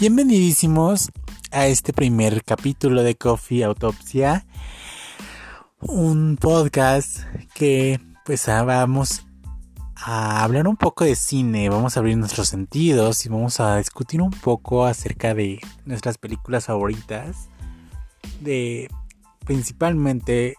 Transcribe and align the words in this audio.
Bienvenidísimos 0.00 1.10
a 1.50 1.66
este 1.66 1.92
primer 1.92 2.42
capítulo 2.42 3.02
de 3.02 3.16
Coffee 3.16 3.64
Autopsia, 3.64 4.46
un 5.78 6.38
podcast 6.40 7.18
que 7.52 8.00
pues 8.24 8.48
ah, 8.48 8.62
vamos 8.62 9.26
a 9.96 10.42
hablar 10.42 10.68
un 10.68 10.78
poco 10.78 11.04
de 11.04 11.14
cine, 11.14 11.68
vamos 11.68 11.96
a 11.96 12.00
abrir 12.00 12.16
nuestros 12.16 12.48
sentidos 12.48 13.26
y 13.26 13.28
vamos 13.28 13.60
a 13.60 13.76
discutir 13.76 14.22
un 14.22 14.30
poco 14.30 14.86
acerca 14.86 15.34
de 15.34 15.60
nuestras 15.84 16.16
películas 16.16 16.64
favoritas, 16.64 17.50
de 18.40 18.88
principalmente 19.44 20.54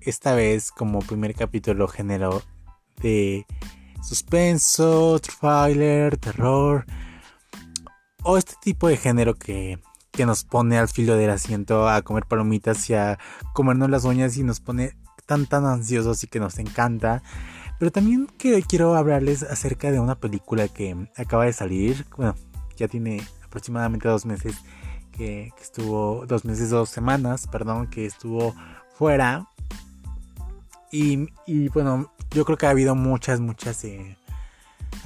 esta 0.00 0.36
vez 0.36 0.70
como 0.70 1.00
primer 1.00 1.34
capítulo 1.34 1.88
género 1.88 2.40
de 3.02 3.46
suspenso, 4.00 5.18
thriller, 5.18 6.18
terror 6.18 6.86
o 8.26 8.36
este 8.36 8.54
tipo 8.60 8.88
de 8.88 8.96
género 8.96 9.34
que, 9.34 9.78
nos 10.18 10.44
pone 10.44 10.78
al 10.78 10.88
filo 10.88 11.14
del 11.14 11.28
asiento 11.28 11.88
a 11.88 12.00
comer 12.00 12.24
palomitas 12.24 12.88
y 12.88 12.94
a 12.94 13.18
comernos 13.52 13.90
las 13.90 14.04
uñas 14.04 14.36
y 14.38 14.42
nos 14.42 14.60
pone 14.60 14.96
tan 15.26 15.44
tan 15.44 15.66
ansiosos 15.66 16.24
y 16.24 16.26
que 16.26 16.40
nos 16.40 16.58
encanta. 16.58 17.22
Pero 17.78 17.92
también 17.92 18.26
que 18.38 18.62
quiero 18.62 18.96
hablarles 18.96 19.42
acerca 19.42 19.92
de 19.92 20.00
una 20.00 20.14
película 20.14 20.68
que 20.68 20.96
acaba 21.16 21.44
de 21.44 21.52
salir. 21.52 22.06
Bueno, 22.16 22.34
ya 22.76 22.88
tiene 22.88 23.22
aproximadamente 23.44 24.08
dos 24.08 24.24
meses 24.24 24.56
que, 25.12 25.52
estuvo, 25.60 26.24
dos 26.26 26.46
meses, 26.46 26.70
dos 26.70 26.88
semanas, 26.88 27.46
perdón, 27.46 27.88
que 27.88 28.06
estuvo 28.06 28.54
fuera. 28.94 29.46
Y, 30.90 31.28
bueno, 31.68 32.10
yo 32.30 32.46
creo 32.46 32.56
que 32.56 32.66
ha 32.66 32.70
habido 32.70 32.94
muchas, 32.94 33.38
muchas 33.38 33.84
eh, 33.84 34.16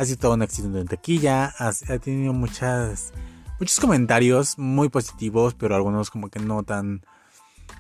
ha 0.01 0.05
sido 0.07 0.19
todo 0.19 0.33
un 0.33 0.43
éxito 0.43 0.79
en 0.79 0.87
taquilla, 0.87 1.53
ha, 1.59 1.73
tenido 1.99 2.33
muchas, 2.33 3.13
muchos 3.59 3.79
comentarios 3.79 4.59
muy 4.59 4.89
positivos, 4.89 5.53
pero 5.53 5.77
algunos 5.77 6.11
como 6.11 6.31
que 6.31 6.39
no 6.39 6.63
tan, 6.63 7.03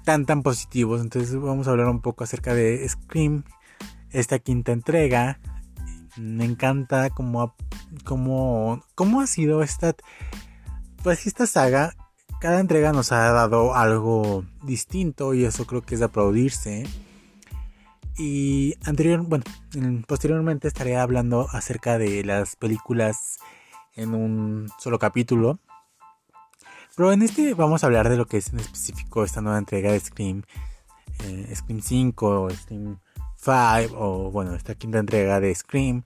tan, 0.04 0.26
tan 0.26 0.42
positivos. 0.42 1.00
Entonces 1.00 1.34
vamos 1.34 1.66
a 1.66 1.70
hablar 1.70 1.88
un 1.88 2.02
poco 2.02 2.22
acerca 2.22 2.52
de 2.52 2.86
Scream, 2.86 3.44
esta 4.10 4.38
quinta 4.38 4.72
entrega. 4.72 5.40
Me 6.18 6.44
encanta 6.44 7.08
cómo, 7.08 7.54
cómo, 8.04 8.84
cómo 8.94 9.22
ha 9.22 9.26
sido 9.26 9.62
esta, 9.62 9.94
pues 11.02 11.26
esta 11.26 11.46
saga. 11.46 11.94
Cada 12.38 12.60
entrega 12.60 12.92
nos 12.92 13.12
ha 13.12 13.32
dado 13.32 13.74
algo 13.74 14.44
distinto 14.62 15.32
y 15.32 15.46
eso 15.46 15.66
creo 15.66 15.80
que 15.80 15.94
es 15.94 16.00
de 16.00 16.06
aplaudirse. 16.06 16.84
Y 18.16 18.74
anterior, 18.84 19.22
bueno, 19.22 19.44
posteriormente 20.06 20.68
estaré 20.68 20.96
hablando 20.96 21.48
acerca 21.52 21.98
de 21.98 22.24
las 22.24 22.56
películas 22.56 23.38
en 23.94 24.14
un 24.14 24.68
solo 24.78 24.98
capítulo. 24.98 25.58
Pero 26.96 27.12
en 27.12 27.22
este 27.22 27.54
vamos 27.54 27.82
a 27.82 27.86
hablar 27.86 28.08
de 28.08 28.16
lo 28.16 28.26
que 28.26 28.38
es 28.38 28.52
en 28.52 28.60
específico 28.60 29.24
esta 29.24 29.40
nueva 29.40 29.58
entrega 29.58 29.92
de 29.92 30.00
Scream. 30.00 30.42
Eh, 31.24 31.52
Scream 31.54 31.80
5, 31.80 32.50
Scream 32.50 32.98
5 33.36 33.96
o 33.96 34.30
bueno, 34.30 34.54
esta 34.54 34.74
quinta 34.74 34.98
entrega 34.98 35.40
de 35.40 35.54
Scream. 35.54 36.02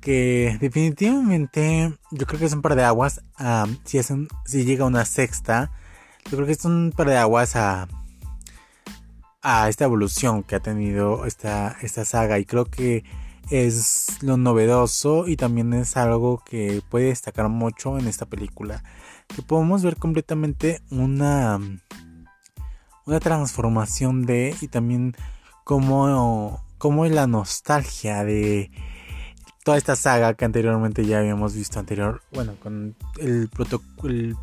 Que 0.00 0.56
definitivamente 0.60 1.94
yo 2.10 2.26
creo 2.26 2.40
que 2.40 2.46
es 2.46 2.52
un 2.52 2.62
par 2.62 2.74
de 2.76 2.84
aguas. 2.84 3.22
si, 3.84 3.98
es 3.98 4.12
si 4.46 4.64
llega 4.64 4.84
una 4.84 5.04
sexta, 5.04 5.70
yo 6.30 6.36
creo 6.36 6.46
que 6.46 6.52
es 6.52 6.64
un 6.64 6.92
par 6.96 7.08
de 7.08 7.18
aguas 7.18 7.54
a 7.56 7.88
a 9.42 9.68
esta 9.68 9.84
evolución 9.84 10.42
que 10.42 10.54
ha 10.54 10.60
tenido 10.60 11.26
esta, 11.26 11.76
esta 11.82 12.04
saga. 12.04 12.38
Y 12.38 12.44
creo 12.44 12.66
que 12.66 13.04
es 13.50 14.22
lo 14.22 14.36
novedoso 14.36 15.26
y 15.28 15.36
también 15.36 15.72
es 15.74 15.96
algo 15.96 16.42
que 16.44 16.82
puede 16.88 17.06
destacar 17.06 17.48
mucho 17.48 17.98
en 17.98 18.06
esta 18.06 18.26
película 18.26 18.82
que 19.34 19.42
podemos 19.42 19.82
ver 19.82 19.96
completamente 19.96 20.80
una 20.90 21.58
una 23.04 23.20
transformación 23.20 24.24
de 24.26 24.54
y 24.60 24.68
también 24.68 25.16
como 25.64 26.64
como 26.78 27.04
la 27.06 27.26
nostalgia 27.26 28.24
de 28.24 28.70
toda 29.64 29.76
esta 29.76 29.96
saga 29.96 30.34
que 30.34 30.44
anteriormente 30.44 31.04
ya 31.04 31.18
habíamos 31.18 31.54
visto 31.54 31.78
anterior 31.78 32.22
bueno 32.32 32.54
con 32.62 32.94
el 33.18 33.48
protocolo 33.48 34.38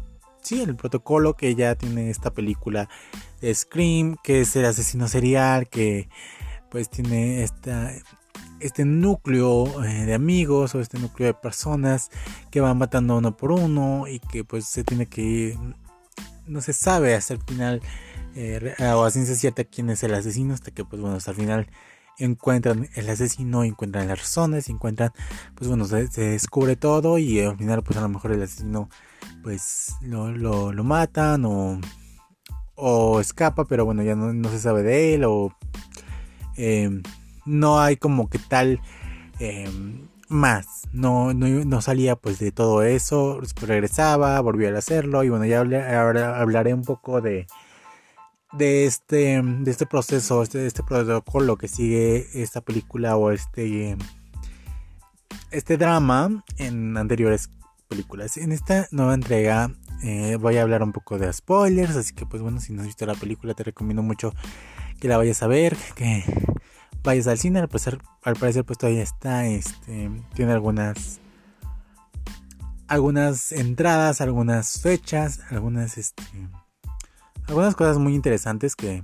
sí, 0.49 0.61
el 0.63 0.75
protocolo 0.75 1.35
que 1.35 1.53
ya 1.53 1.75
tiene 1.75 2.09
esta 2.09 2.31
película 2.31 2.89
de 3.39 3.53
Scream, 3.53 4.15
que 4.23 4.41
es 4.41 4.55
el 4.55 4.65
asesino 4.65 5.07
serial, 5.07 5.69
que 5.69 6.09
pues 6.71 6.89
tiene 6.89 7.43
este 8.59 8.83
núcleo 8.83 9.83
eh, 9.83 10.05
de 10.05 10.13
amigos 10.15 10.73
o 10.73 10.79
este 10.79 10.97
núcleo 10.97 11.27
de 11.27 11.33
personas 11.35 12.09
que 12.49 12.61
van 12.61 12.79
matando 12.79 13.17
uno 13.17 13.37
por 13.37 13.51
uno 13.51 14.07
y 14.07 14.19
que 14.19 14.43
pues 14.43 14.65
se 14.65 14.83
tiene 14.83 15.05
que 15.05 15.21
ir, 15.21 15.57
no 16.47 16.61
se 16.61 16.73
sabe 16.73 17.13
hasta 17.13 17.35
el 17.35 17.41
final 17.43 17.81
eh, 18.35 18.73
o 18.95 19.03
a 19.03 19.11
ciencia 19.11 19.35
cierta 19.35 19.63
quién 19.63 19.91
es 19.91 20.01
el 20.01 20.15
asesino 20.15 20.55
hasta 20.55 20.71
que 20.71 20.83
pues 20.83 20.99
bueno 20.99 21.17
hasta 21.17 21.31
el 21.31 21.37
final 21.37 21.67
encuentran 22.17 22.89
el 22.95 23.09
asesino, 23.09 23.63
encuentran 23.63 24.07
las 24.07 24.19
razones, 24.19 24.69
encuentran, 24.69 25.11
pues 25.55 25.67
bueno, 25.67 25.85
se, 25.85 26.07
descubre 26.07 26.75
todo 26.75 27.17
y 27.17 27.39
al 27.39 27.57
final 27.57 27.83
pues 27.83 27.97
a 27.97 28.01
lo 28.01 28.09
mejor 28.09 28.31
el 28.31 28.43
asesino 28.43 28.89
pues 29.43 29.95
lo, 30.01 30.31
lo, 30.31 30.83
matan 30.83 31.45
o, 31.45 31.79
o 32.75 33.19
escapa, 33.19 33.65
pero 33.65 33.85
bueno, 33.85 34.03
ya 34.03 34.15
no, 34.15 34.49
se 34.49 34.59
sabe 34.59 34.83
de 34.83 35.15
él 35.15 35.23
o 35.25 35.55
em, 36.57 37.03
no 37.45 37.79
hay 37.79 37.97
como 37.97 38.29
que 38.29 38.39
tal 38.39 38.79
em, 39.39 40.07
más, 40.29 40.83
no, 40.93 41.33
no, 41.33 41.81
salía 41.81 42.15
pues 42.15 42.39
de 42.39 42.51
todo 42.51 42.83
eso, 42.83 43.41
regresaba, 43.61 44.39
volvió 44.41 44.73
a 44.73 44.77
hacerlo 44.77 45.23
y 45.23 45.29
bueno, 45.29 45.45
ya 45.45 45.59
ahora 45.59 46.39
hablaré 46.39 46.73
un 46.73 46.83
poco 46.83 47.21
de 47.21 47.47
de 48.53 48.85
este 48.85 49.41
de 49.43 49.71
este 49.71 49.85
proceso, 49.85 50.41
este, 50.41 50.65
este 50.65 50.83
protocolo 50.83 51.57
que 51.57 51.67
sigue 51.67 52.27
esta 52.33 52.61
película 52.61 53.15
o 53.15 53.31
este 53.31 53.95
este 55.51 55.77
drama 55.77 56.43
en 56.57 56.97
anteriores 56.97 57.49
películas. 57.89 58.37
En 58.37 58.51
esta 58.51 58.87
nueva 58.91 59.15
entrega 59.15 59.71
eh, 60.03 60.37
voy 60.39 60.57
a 60.57 60.61
hablar 60.61 60.83
un 60.83 60.93
poco 60.93 61.17
de 61.17 61.33
spoilers, 61.33 61.95
así 61.95 62.13
que 62.13 62.25
pues 62.25 62.41
bueno, 62.41 62.61
si 62.61 62.71
no 62.71 62.81
has 62.81 62.87
visto 62.87 63.05
la 63.05 63.15
película 63.15 63.55
te 63.55 63.63
recomiendo 63.63 64.03
mucho 64.03 64.31
que 65.01 65.07
la 65.07 65.17
vayas 65.17 65.41
a 65.43 65.47
ver, 65.47 65.75
que 65.95 66.23
vayas 67.03 67.27
al 67.27 67.39
cine, 67.39 67.59
al 67.59 67.67
parecer, 67.67 67.99
al 68.23 68.35
parecer 68.35 68.63
pues 68.63 68.77
todavía 68.77 69.01
está, 69.01 69.47
este, 69.47 70.09
tiene 70.35 70.53
algunas 70.53 71.19
algunas 72.87 73.51
entradas, 73.51 74.21
algunas 74.21 74.81
fechas, 74.81 75.41
algunas 75.49 75.97
este, 75.97 76.23
algunas 77.47 77.75
cosas 77.75 77.97
muy 77.97 78.13
interesantes 78.13 78.75
que, 78.75 79.03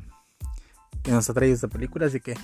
nos 1.08 1.30
ha 1.30 1.34
traído 1.34 1.54
esta 1.54 1.68
película, 1.68 2.08
así 2.08 2.20
que 2.20 2.36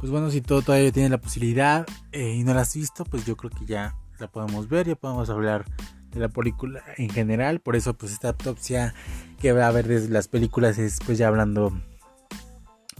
pues 0.00 0.10
bueno, 0.10 0.30
si 0.30 0.40
todo 0.40 0.60
todavía 0.60 0.92
tiene 0.92 1.08
la 1.08 1.18
posibilidad 1.18 1.86
eh, 2.12 2.34
y 2.34 2.44
no 2.44 2.52
la 2.52 2.62
has 2.62 2.74
visto, 2.74 3.04
pues 3.04 3.24
yo 3.24 3.36
creo 3.36 3.50
que 3.50 3.64
ya 3.64 3.94
la 4.18 4.28
podemos 4.28 4.68
ver, 4.68 4.86
ya 4.86 4.96
podemos 4.96 5.30
hablar 5.30 5.64
de 6.12 6.20
la 6.20 6.28
película 6.28 6.82
en 6.96 7.10
general. 7.10 7.60
Por 7.60 7.76
eso, 7.76 7.94
pues 7.94 8.12
esta 8.12 8.28
autopsia 8.28 8.94
que 9.38 9.52
va 9.52 9.68
a 9.68 9.72
ver 9.72 9.86
desde 9.86 10.08
las 10.08 10.28
películas 10.28 10.78
es 10.78 10.98
pues 11.04 11.18
ya 11.18 11.28
hablando, 11.28 11.72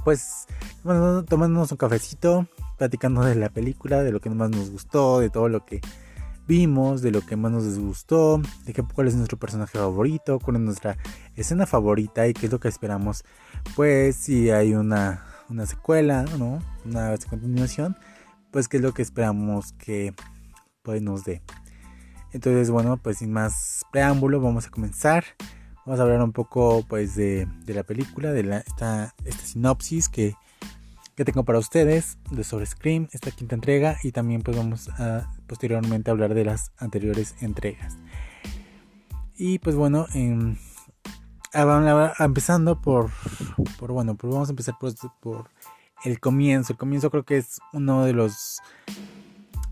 pues 0.05 0.47
tomándonos 0.83 1.73
un 1.73 1.79
cafecito, 1.79 2.47
platicando 2.79 3.23
de 3.23 3.35
la 3.35 3.49
película, 3.49 4.03
de 4.03 4.13
lo 4.13 4.21
que 4.21 4.31
más 4.31 4.51
nos 4.51 4.71
gustó, 4.71 5.21
de 5.21 5.31
todo 5.31 5.49
lo 5.49 5.65
que 5.65 5.81
vimos, 6.47 7.03
de 7.03 7.11
lo 7.11 7.23
que 7.23 7.37
más 7.37 7.51
nos 7.51 7.65
disgustó, 7.65 8.41
de 8.65 8.73
qué, 8.73 8.83
cuál 8.83 9.09
es 9.09 9.17
nuestro 9.17 9.39
personaje 9.39 9.79
favorito, 9.79 10.39
cuál 10.39 10.57
es 10.57 10.63
nuestra 10.63 10.97
escena 11.35 11.67
favorita 11.67 12.27
y 12.29 12.35
qué 12.35 12.47
es 12.47 12.53
lo 12.53 12.61
que 12.61 12.69
esperamos. 12.69 13.25
Pues 13.75 14.17
si 14.17 14.51
hay 14.51 14.75
una, 14.75 15.25
una 15.49 15.67
secuela, 15.67 16.25
¿no? 16.39 16.61
Una 16.85 17.15
continuación, 17.29 17.97
pues 18.51 18.69
qué 18.69 18.77
es 18.77 18.83
lo 18.83 18.95
que 18.95 19.03
esperamos 19.03 19.73
que 19.73 20.15
pues 20.87 21.03
nos 21.03 21.25
dé. 21.25 21.43
Entonces, 22.33 22.71
bueno, 22.71 22.97
pues 22.97 23.19
sin 23.19 23.33
más 23.33 23.85
preámbulo, 23.91 24.41
vamos 24.41 24.69
a 24.69 24.71
comenzar. 24.71 25.25
Vamos 25.85 25.99
a 25.99 26.05
hablar 26.05 26.23
un 26.23 26.33
poco 26.33 26.85
pues 26.89 27.17
de, 27.17 27.49
la 27.67 27.83
película, 27.83 28.33
de 28.33 28.45
la, 28.45 28.59
esta, 28.59 29.13
esta 29.25 29.45
sinopsis 29.45 30.09
que, 30.09 30.37
que 31.17 31.25
tengo 31.25 31.45
para 31.45 31.59
ustedes 31.59 32.19
de 32.31 32.45
sobre 32.45 32.67
Scream, 32.67 33.09
esta 33.11 33.33
quinta 33.33 33.57
entrega, 33.57 33.97
y 34.05 34.13
también 34.13 34.43
pues 34.43 34.57
vamos 34.57 34.89
a 34.91 35.29
posteriormente 35.49 36.13
hablar 36.13 36.35
de 36.35 36.45
las 36.45 36.71
anteriores 36.79 37.35
entregas. 37.41 37.97
Y 39.37 39.59
pues 39.59 39.75
bueno, 39.75 40.07
em, 40.15 40.57
empezando 42.21 42.81
por, 42.81 43.11
por, 43.79 43.91
bueno, 43.91 44.15
pues 44.15 44.33
vamos 44.33 44.49
a 44.49 44.53
empezar 44.53 44.77
por, 44.79 44.95
por 45.21 45.51
el 46.05 46.21
comienzo. 46.21 46.73
El 46.73 46.79
comienzo 46.79 47.11
creo 47.11 47.25
que 47.25 47.39
es 47.39 47.59
uno 47.73 48.05
de 48.05 48.13
los 48.13 48.61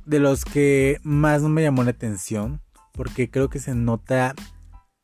de 0.06 0.18
los 0.18 0.44
que 0.44 0.98
más 1.02 1.42
me 1.42 1.62
llamó 1.62 1.84
la 1.84 1.90
atención 1.90 2.60
porque 2.92 3.30
creo 3.30 3.48
que 3.48 3.58
se 3.58 3.74
nota 3.74 4.34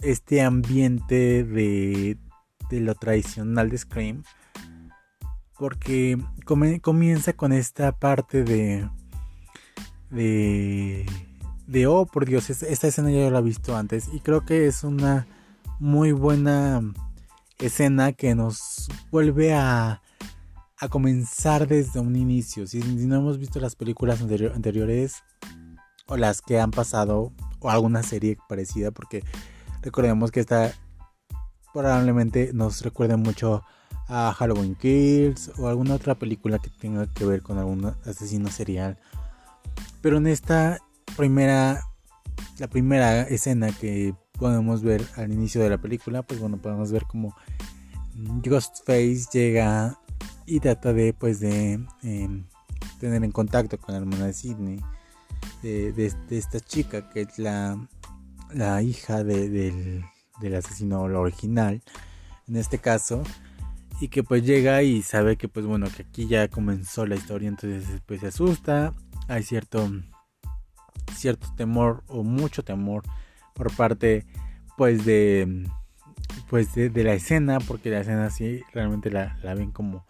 este 0.00 0.42
ambiente 0.42 1.44
de, 1.44 2.18
de 2.70 2.80
lo 2.80 2.94
tradicional 2.94 3.70
de 3.70 3.78
Scream 3.78 4.22
porque 5.58 6.18
comienza 6.44 7.32
con 7.34 7.52
esta 7.52 7.92
parte 7.92 8.44
de 8.44 8.88
de 10.10 11.06
de 11.66 11.86
oh 11.86 12.06
por 12.06 12.26
Dios, 12.26 12.50
esta 12.50 12.88
escena 12.88 13.10
ya 13.10 13.30
la 13.30 13.38
he 13.38 13.42
visto 13.42 13.76
antes 13.76 14.08
y 14.12 14.20
creo 14.20 14.44
que 14.44 14.66
es 14.66 14.82
una 14.82 15.26
muy 15.78 16.12
buena 16.12 16.82
escena 17.58 18.12
que 18.12 18.34
nos 18.34 18.88
vuelve 19.10 19.54
a, 19.54 20.02
a 20.80 20.88
comenzar 20.88 21.68
desde 21.68 22.00
un 22.00 22.16
inicio. 22.16 22.66
Si, 22.66 22.80
no 22.80 23.16
hemos 23.16 23.38
visto 23.38 23.60
las 23.60 23.76
películas 23.76 24.22
anteriores 24.22 25.22
o 26.06 26.16
las 26.16 26.40
que 26.40 26.58
han 26.58 26.70
pasado 26.70 27.32
o 27.60 27.70
alguna 27.70 28.02
serie 28.02 28.38
parecida, 28.48 28.90
porque 28.90 29.22
recordemos 29.82 30.30
que 30.30 30.40
esta 30.40 30.72
probablemente 31.72 32.52
nos 32.54 32.82
recuerde 32.82 33.16
mucho 33.16 33.62
a 34.08 34.32
Halloween 34.32 34.74
Kills 34.74 35.52
o 35.58 35.68
alguna 35.68 35.94
otra 35.94 36.16
película 36.16 36.58
que 36.58 36.70
tenga 36.70 37.06
que 37.12 37.24
ver 37.26 37.42
con 37.42 37.58
algún 37.58 37.84
asesino 38.06 38.50
serial. 38.50 38.98
Pero 40.00 40.16
en 40.16 40.26
esta 40.26 40.78
primera, 41.16 41.82
la 42.58 42.68
primera 42.68 43.22
escena 43.22 43.70
que 43.70 44.14
podemos 44.32 44.82
ver 44.82 45.06
al 45.16 45.30
inicio 45.30 45.60
de 45.60 45.68
la 45.68 45.78
película, 45.78 46.22
pues 46.22 46.40
bueno, 46.40 46.56
podemos 46.56 46.90
ver 46.90 47.04
como 47.04 47.36
Ghostface 48.14 49.26
llega 49.32 50.00
y 50.50 50.60
trata 50.60 50.92
de, 50.92 51.12
pues, 51.12 51.40
de 51.40 51.80
em, 52.02 52.44
tener 52.98 53.22
en 53.24 53.30
contacto 53.30 53.78
con 53.78 53.94
la 53.94 54.00
hermana 54.00 54.26
de 54.26 54.32
Sidney, 54.32 54.80
de, 55.62 56.12
esta 56.30 56.60
chica 56.60 57.08
que 57.10 57.22
es 57.22 57.38
la, 57.38 57.88
la 58.52 58.82
hija 58.82 59.22
del, 59.22 60.04
del 60.40 60.54
asesino 60.54 61.02
original, 61.02 61.82
en 62.48 62.56
este 62.56 62.78
caso, 62.78 63.22
y 64.00 64.08
que 64.08 64.22
pues 64.22 64.44
llega 64.44 64.82
y 64.82 65.02
sabe 65.02 65.36
que 65.36 65.46
pues 65.48 65.66
bueno, 65.66 65.86
que 65.94 66.02
aquí 66.02 66.26
ya 66.26 66.48
comenzó 66.48 67.06
la 67.06 67.16
historia, 67.16 67.48
entonces 67.48 67.84
pues 68.06 68.20
se 68.20 68.28
asusta, 68.28 68.94
hay 69.28 69.42
cierto 69.42 69.88
cierto 71.14 71.48
temor 71.56 72.02
o 72.06 72.22
mucho 72.22 72.62
temor 72.62 73.02
por 73.54 73.74
parte 73.76 74.26
pues 74.76 75.04
de 75.04 75.66
pues 76.48 76.74
de, 76.74 76.90
la 77.04 77.12
escena 77.12 77.58
porque 77.60 77.90
la 77.90 78.00
escena 78.00 78.30
sí 78.30 78.62
realmente 78.72 79.10
la, 79.10 79.36
ven 79.54 79.70
como 79.70 80.06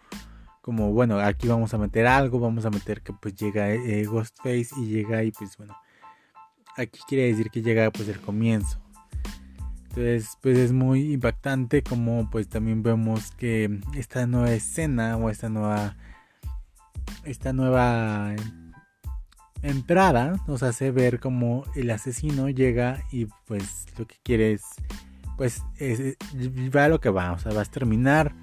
como 0.61 0.91
bueno 0.91 1.19
aquí 1.19 1.47
vamos 1.47 1.73
a 1.73 1.77
meter 1.77 2.07
algo 2.07 2.39
vamos 2.39 2.65
a 2.65 2.69
meter 2.69 3.01
que 3.01 3.13
pues 3.13 3.35
llega 3.35 3.71
eh, 3.73 4.05
Ghostface 4.05 4.69
y 4.77 4.87
llega 4.87 5.23
y 5.23 5.31
pues 5.31 5.57
bueno 5.57 5.75
aquí 6.77 6.99
quiere 7.07 7.27
decir 7.27 7.49
que 7.49 7.61
llega 7.61 7.91
pues 7.91 8.07
el 8.07 8.19
comienzo 8.19 8.79
entonces 9.89 10.37
pues 10.41 10.57
es 10.57 10.71
muy 10.71 11.13
impactante 11.13 11.81
como 11.83 12.29
pues 12.29 12.47
también 12.47 12.83
vemos 12.83 13.31
que 13.31 13.79
esta 13.95 14.25
nueva 14.27 14.51
escena 14.51 15.17
o 15.17 15.29
esta 15.29 15.49
nueva 15.49 15.95
esta 17.25 17.53
nueva 17.53 18.33
entrada 19.63 20.41
nos 20.47 20.63
hace 20.63 20.91
ver 20.91 21.19
como 21.19 21.65
el 21.75 21.89
asesino 21.89 22.49
llega 22.49 23.03
y 23.11 23.25
pues 23.45 23.85
lo 23.97 24.07
que 24.07 24.15
quiere 24.23 24.53
es 24.53 24.63
pues 25.41 25.63
va 26.75 26.85
a 26.85 26.87
lo 26.87 27.01
que 27.01 27.09
va, 27.09 27.31
o 27.31 27.39
sea, 27.39 27.51
va 27.51 27.63
a 27.63 27.65
terminar, 27.65 28.35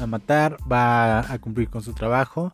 a 0.00 0.06
matar, 0.06 0.56
va 0.70 1.32
a 1.32 1.38
cumplir 1.38 1.68
con 1.68 1.82
su 1.82 1.92
trabajo 1.92 2.50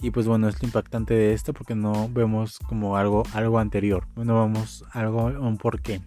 y 0.00 0.10
pues 0.10 0.26
bueno, 0.26 0.48
es 0.48 0.60
lo 0.60 0.66
impactante 0.66 1.14
de 1.14 1.32
esto 1.32 1.52
porque 1.52 1.76
no 1.76 2.08
vemos 2.08 2.58
como 2.58 2.96
algo 2.96 3.22
algo 3.34 3.60
anterior, 3.60 4.08
no 4.16 4.42
vemos 4.42 4.84
algo 4.90 5.26
un 5.26 5.58
porqué. 5.58 6.02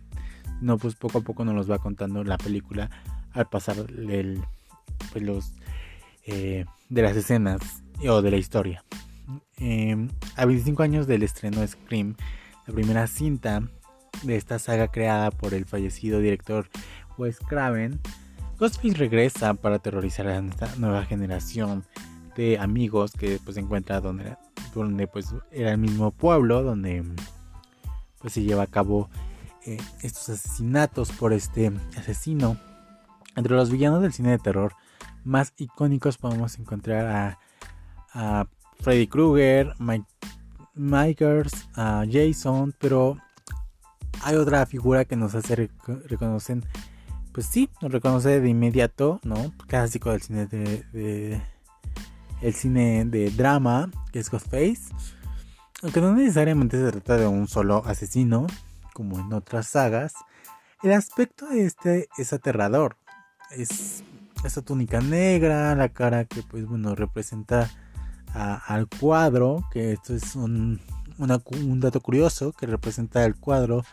No, 0.62 0.78
pues 0.78 0.96
poco 0.96 1.20
a 1.20 1.22
poco 1.22 1.46
nos 1.46 1.56
los 1.56 1.70
va 1.70 1.80
contando 1.80 2.24
la 2.24 2.38
película 2.38 2.90
al 3.34 3.48
pasar 3.48 3.78
el, 3.90 4.42
pues 5.12 5.24
los 5.24 5.54
eh, 6.26 6.66
de 6.90 7.02
las 7.02 7.16
escenas 7.16 7.84
o 8.08 8.22
de 8.22 8.32
la 8.32 8.38
historia. 8.38 8.84
Em, 9.58 10.10
a 10.36 10.46
25 10.46 10.84
años 10.84 11.08
del 11.08 11.24
estreno 11.24 11.62
de 11.62 11.68
Scream, 11.68 12.16
la 12.68 12.74
primera 12.74 13.08
cinta 13.08 13.64
de 14.24 14.36
esta 14.36 14.60
saga 14.60 14.90
creada 14.90 15.32
por 15.32 15.54
el 15.54 15.66
fallecido 15.66 16.20
director 16.20 16.70
Wes 17.18 17.40
Craven, 17.40 18.00
Ghostface 18.60 18.96
regresa 18.96 19.54
para 19.54 19.76
aterrorizar 19.76 20.28
a 20.28 20.38
esta 20.38 20.70
nueva 20.78 21.06
generación 21.06 21.84
de 22.36 22.58
amigos 22.58 23.12
que 23.14 23.40
pues 23.44 23.56
se 23.56 23.62
encuentra 23.62 24.02
donde, 24.02 24.38
donde 24.74 25.08
pues 25.08 25.34
era 25.52 25.72
el 25.72 25.78
mismo 25.78 26.12
pueblo 26.12 26.64
donde 26.64 27.04
pues 28.20 28.34
se 28.34 28.44
lleva 28.44 28.64
a 28.64 28.68
cabo 28.68 29.10
eh, 29.66 29.78
estos 30.02 30.30
asesinatos 30.30 31.12
por 31.12 31.34
este 31.34 31.72
asesino. 31.98 32.58
Entre 33.36 33.56
los 33.56 33.70
villanos 33.70 34.02
del 34.02 34.14
cine 34.14 34.32
de 34.32 34.40
terror 34.40 34.74
más 35.24 35.54
icónicos 35.58 36.18
podemos 36.18 36.58
encontrar 36.60 37.08
a, 37.08 37.40
a 38.14 38.48
Freddy 38.80 39.08
Krueger, 39.08 39.74
Mike 39.80 40.06
Myers, 40.76 41.70
Jason, 41.76 42.74
pero 42.80 43.18
hay 44.24 44.36
otra 44.36 44.66
figura 44.66 45.06
que 45.06 45.16
nos 45.16 45.36
hace 45.36 45.70
reconocen, 46.06 46.64
pues 47.36 47.48
sí, 47.48 47.70
nos 47.82 47.92
reconoce 47.92 48.40
de 48.40 48.48
inmediato, 48.48 49.20
¿no? 49.24 49.52
Clásico 49.68 50.10
del 50.10 50.22
cine 50.22 50.46
de, 50.48 51.42
el 52.42 52.54
cine 52.54 53.04
de 53.04 53.30
drama, 53.30 53.92
que 54.14 54.20
es 54.20 54.32
Ghostface. 54.32 54.84
Aunque 55.84 56.00
no 56.00 56.16
necesariamente 56.16 56.78
se 56.78 56.90
trata 56.94 57.18
de 57.18 57.28
un 57.28 57.50
solo 57.50 57.84
asesino, 57.86 58.48
como 58.94 59.20
en 59.20 59.34
otras 59.34 59.68
sagas, 59.68 60.14
el 60.82 60.94
aspecto 60.94 61.46
de 61.48 61.66
este 61.66 62.08
es 62.18 62.32
aterrador. 62.32 62.96
Es 63.52 64.06
esa 64.46 64.62
túnica 64.62 65.02
negra, 65.02 65.76
la 65.76 65.90
cara 65.90 66.24
que 66.24 66.42
pues 66.42 66.66
bueno 66.66 66.96
representa 66.96 67.70
al 68.34 68.88
cuadro, 68.88 69.66
que 69.74 69.92
esto 69.92 70.16
es 70.16 70.38
un, 70.38 70.80
dato 71.18 72.00
curioso 72.00 72.54
que 72.54 72.66
representa 72.66 73.26
el 73.26 73.36
cuadro 73.36 73.84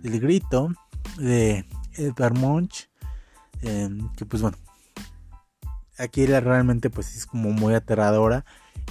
del 0.00 0.18
grito 0.18 0.70
de 1.18 1.66
Edvard 1.96 2.36
Munch, 2.36 2.88
em, 3.62 4.12
que 4.14 4.24
pues 4.24 4.42
bueno, 4.42 4.56
aquí 5.98 6.26
realmente 6.26 6.90
pues 6.90 7.16
es 7.16 7.26
como 7.26 7.50
muy 7.50 7.74
aterradora 7.74 8.44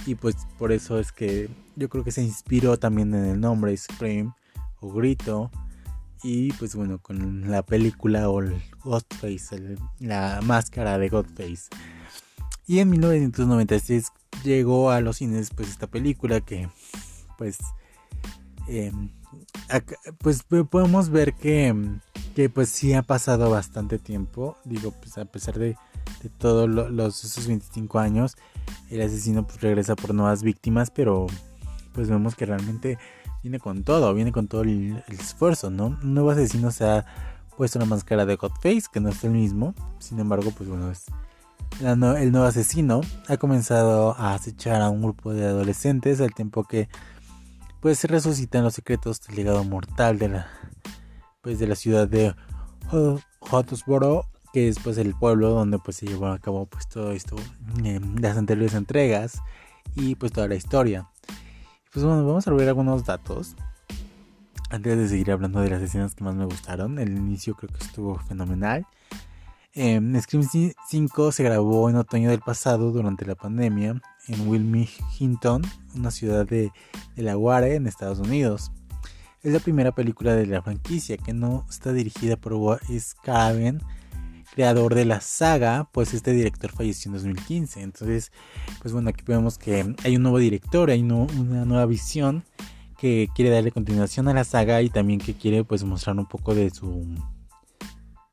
y 0.06 0.14
pues 0.14 0.36
por 0.58 0.72
eso 0.72 0.98
es 0.98 1.12
que 1.12 1.48
yo 1.76 1.88
creo 1.88 2.04
que 2.04 2.10
se 2.10 2.22
inspiró 2.22 2.78
también 2.78 3.14
en 3.14 3.24
el 3.24 3.40
nombre 3.40 3.76
Scream 3.76 4.34
o 4.80 4.92
Grito 4.92 5.50
y 6.22 6.52
pues 6.54 6.74
bueno 6.74 6.98
con 6.98 7.50
la 7.50 7.62
película 7.62 8.28
o 8.28 8.40
el 8.40 8.60
Ghostface, 8.82 9.76
la 10.00 10.40
máscara 10.42 10.98
de 10.98 11.08
Ghostface. 11.08 11.68
Y 12.66 12.80
en 12.80 12.90
1996 12.90 14.12
llegó 14.42 14.90
a 14.90 15.00
los 15.00 15.18
cines 15.18 15.50
pues 15.54 15.68
esta 15.68 15.86
película 15.86 16.40
que 16.40 16.68
pues 17.38 17.58
em, 18.68 19.10
pues 20.18 20.42
podemos 20.70 21.10
ver 21.10 21.34
que, 21.34 21.74
que 22.36 22.50
pues 22.50 22.68
sí 22.68 22.92
ha 22.92 23.00
pasado 23.00 23.48
bastante 23.48 23.98
tiempo. 23.98 24.58
Digo 24.62 24.90
pues 24.90 25.16
a 25.16 25.24
pesar 25.24 25.58
de, 25.58 25.78
de 26.22 26.28
todos 26.28 26.68
los 26.68 27.24
esos 27.24 27.46
25 27.46 27.98
años 27.98 28.36
el 28.90 29.00
asesino 29.00 29.46
pues 29.46 29.62
regresa 29.62 29.96
por 29.96 30.14
nuevas 30.14 30.42
víctimas 30.42 30.90
pero 30.90 31.28
pues 31.94 32.10
vemos 32.10 32.34
que 32.34 32.44
realmente 32.44 32.98
viene 33.42 33.58
con 33.58 33.84
todo 33.84 34.12
viene 34.12 34.32
con 34.32 34.48
todo 34.48 34.62
el, 34.62 35.02
esfuerzo 35.08 35.70
no 35.70 35.86
un 35.86 36.12
nuevo 36.12 36.30
asesino 36.30 36.70
se 36.72 36.84
ha 36.84 37.06
puesto 37.56 37.78
la 37.78 37.86
máscara 37.86 38.26
de 38.26 38.36
Godface 38.36 38.82
que 38.92 39.00
no 39.00 39.08
es 39.08 39.24
el 39.24 39.30
mismo. 39.30 39.74
Sin 39.98 40.20
embargo 40.20 40.52
pues 40.54 40.68
bueno 40.68 40.90
es 40.90 41.06
el 41.80 42.32
nuevo 42.32 42.46
asesino. 42.46 43.00
Ha 43.28 43.38
comenzado 43.38 44.14
a 44.18 44.34
acechar 44.34 44.82
a 44.82 44.90
un 44.90 45.00
grupo 45.00 45.32
de 45.32 45.46
adolescentes 45.46 46.20
al 46.20 46.34
tiempo 46.34 46.64
que 46.64 46.90
pues 47.80 48.04
resucitan 48.04 48.62
los 48.62 48.74
secretos 48.74 49.22
del 49.22 49.36
legado 49.36 49.64
mortal 49.64 50.18
de 50.18 50.28
la 50.28 50.50
pues 51.46 51.60
de 51.60 51.68
la 51.68 51.76
ciudad 51.76 52.08
de 52.08 52.34
Hotspur 53.38 54.24
que 54.52 54.66
es 54.66 54.80
pues 54.80 54.98
el 54.98 55.14
pueblo 55.14 55.50
donde 55.50 55.78
pues 55.78 55.98
se 55.98 56.04
llevó 56.04 56.26
a 56.26 56.40
cabo 56.40 56.66
pues 56.66 56.88
todo 56.88 57.12
esto 57.12 57.36
las 58.20 58.36
anteriores 58.36 58.74
entregas 58.74 59.40
y 59.94 60.16
pues 60.16 60.32
toda 60.32 60.48
la 60.48 60.56
historia. 60.56 61.08
Pues 61.92 62.04
bueno 62.04 62.26
vamos 62.26 62.48
a 62.48 62.50
ver 62.52 62.66
algunos 62.66 63.04
datos. 63.04 63.54
Antes 64.70 64.98
de 64.98 65.08
seguir 65.08 65.30
hablando 65.30 65.60
de 65.60 65.70
las 65.70 65.80
escenas 65.82 66.16
que 66.16 66.24
más 66.24 66.34
me 66.34 66.46
gustaron 66.46 66.98
el 66.98 67.16
inicio 67.16 67.54
creo 67.54 67.72
que 67.72 67.84
estuvo 67.84 68.18
fenomenal. 68.18 68.84
Eh, 69.72 70.00
Scream 70.20 70.48
5 70.88 71.30
se 71.30 71.44
grabó 71.44 71.88
en 71.88 71.94
otoño 71.94 72.28
del 72.28 72.40
pasado 72.40 72.90
durante 72.90 73.24
la 73.24 73.36
pandemia 73.36 74.02
en 74.26 74.48
Wilmington, 74.48 75.62
una 75.94 76.10
ciudad 76.10 76.44
de 76.44 76.72
Delaware 77.14 77.76
en 77.76 77.86
Estados 77.86 78.18
Unidos. 78.18 78.72
Es 79.46 79.52
la 79.52 79.60
primera 79.60 79.92
película 79.92 80.34
de 80.34 80.44
la 80.44 80.60
franquicia 80.60 81.16
que 81.16 81.32
no 81.32 81.64
está 81.70 81.92
dirigida 81.92 82.36
por 82.36 82.54
Wes 82.54 83.14
Craven, 83.22 83.80
creador 84.52 84.96
de 84.96 85.04
la 85.04 85.20
saga, 85.20 85.88
pues 85.92 86.14
este 86.14 86.32
director 86.32 86.72
falleció 86.72 87.10
en 87.10 87.12
2015. 87.12 87.80
Entonces, 87.80 88.32
pues 88.82 88.92
bueno, 88.92 89.10
aquí 89.10 89.22
vemos 89.24 89.56
que 89.56 89.94
hay 90.02 90.16
un 90.16 90.24
nuevo 90.24 90.40
director, 90.40 90.90
hay 90.90 91.00
una 91.00 91.64
nueva 91.64 91.86
visión 91.86 92.42
que 92.98 93.28
quiere 93.36 93.52
darle 93.52 93.70
continuación 93.70 94.26
a 94.26 94.34
la 94.34 94.42
saga 94.42 94.82
y 94.82 94.88
también 94.88 95.20
que 95.20 95.34
quiere 95.34 95.62
pues 95.62 95.84
mostrar 95.84 96.18
un 96.18 96.26
poco 96.26 96.52
de 96.52 96.70
su 96.70 97.06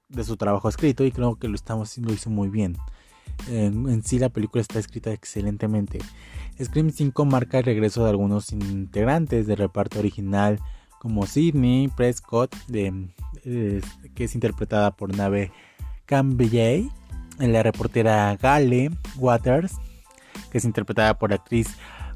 de 0.10 0.24
su 0.24 0.36
trabajo 0.36 0.68
escrito 0.68 1.06
y 1.06 1.12
creo 1.12 1.36
que 1.36 1.48
lo 1.48 1.54
estamos 1.54 1.96
lo 2.00 2.12
hizo 2.12 2.32
muy 2.32 2.50
bien. 2.50 2.76
En, 3.48 4.04
sí 4.04 4.18
la 4.18 4.30
película 4.30 4.62
está 4.62 4.80
escrita 4.80 5.14
excelentemente. 5.14 6.00
Scream 6.60 6.90
5 6.90 7.24
marca 7.26 7.60
el 7.60 7.66
regreso 7.66 8.04
de 8.04 8.10
algunos 8.10 8.52
integrantes 8.52 9.46
del 9.46 9.58
reparto 9.58 10.00
original 10.00 10.60
como 11.04 11.28
Sidney 11.28 11.90
Prescott, 11.90 12.56
que 12.72 13.84
es 14.16 14.36
interpretada 14.36 14.92
por 14.92 15.16
Nave 15.16 15.52
Campbell, 16.06 16.88
la 17.38 17.62
reportera 17.62 18.38
Gale 18.42 18.90
Waters, 19.18 19.76
que 20.50 20.60
es 20.60 20.66
interpretada 20.66 21.20
por 21.20 21.32
la 21.32 21.36
actriz 21.36 21.68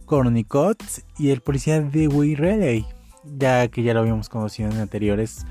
Courtney 0.06 0.46
Coates, 0.46 1.06
y 1.20 1.32
el 1.32 1.41
policía 1.41 1.82
Dewey 1.82 2.36
Riley, 2.36 2.86
ya 3.25 3.67
que 3.67 3.84
ya 3.84 3.94
lo 3.94 4.00
habíamos 4.00 4.29
conocido 4.29 4.72
en 4.72 4.77
anteriores 4.77 5.46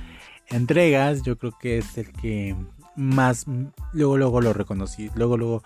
entregas, 0.49 1.23
yo 1.23 1.37
creo 1.37 1.53
que 1.61 1.77
es 1.77 1.99
el 1.99 2.13
que 2.13 2.57
más 2.97 3.45
luego 3.93 4.17
luego 4.17 4.41
lo 4.41 4.55
reconocí, 4.55 5.11
luego 5.15 5.37
luego 5.37 5.63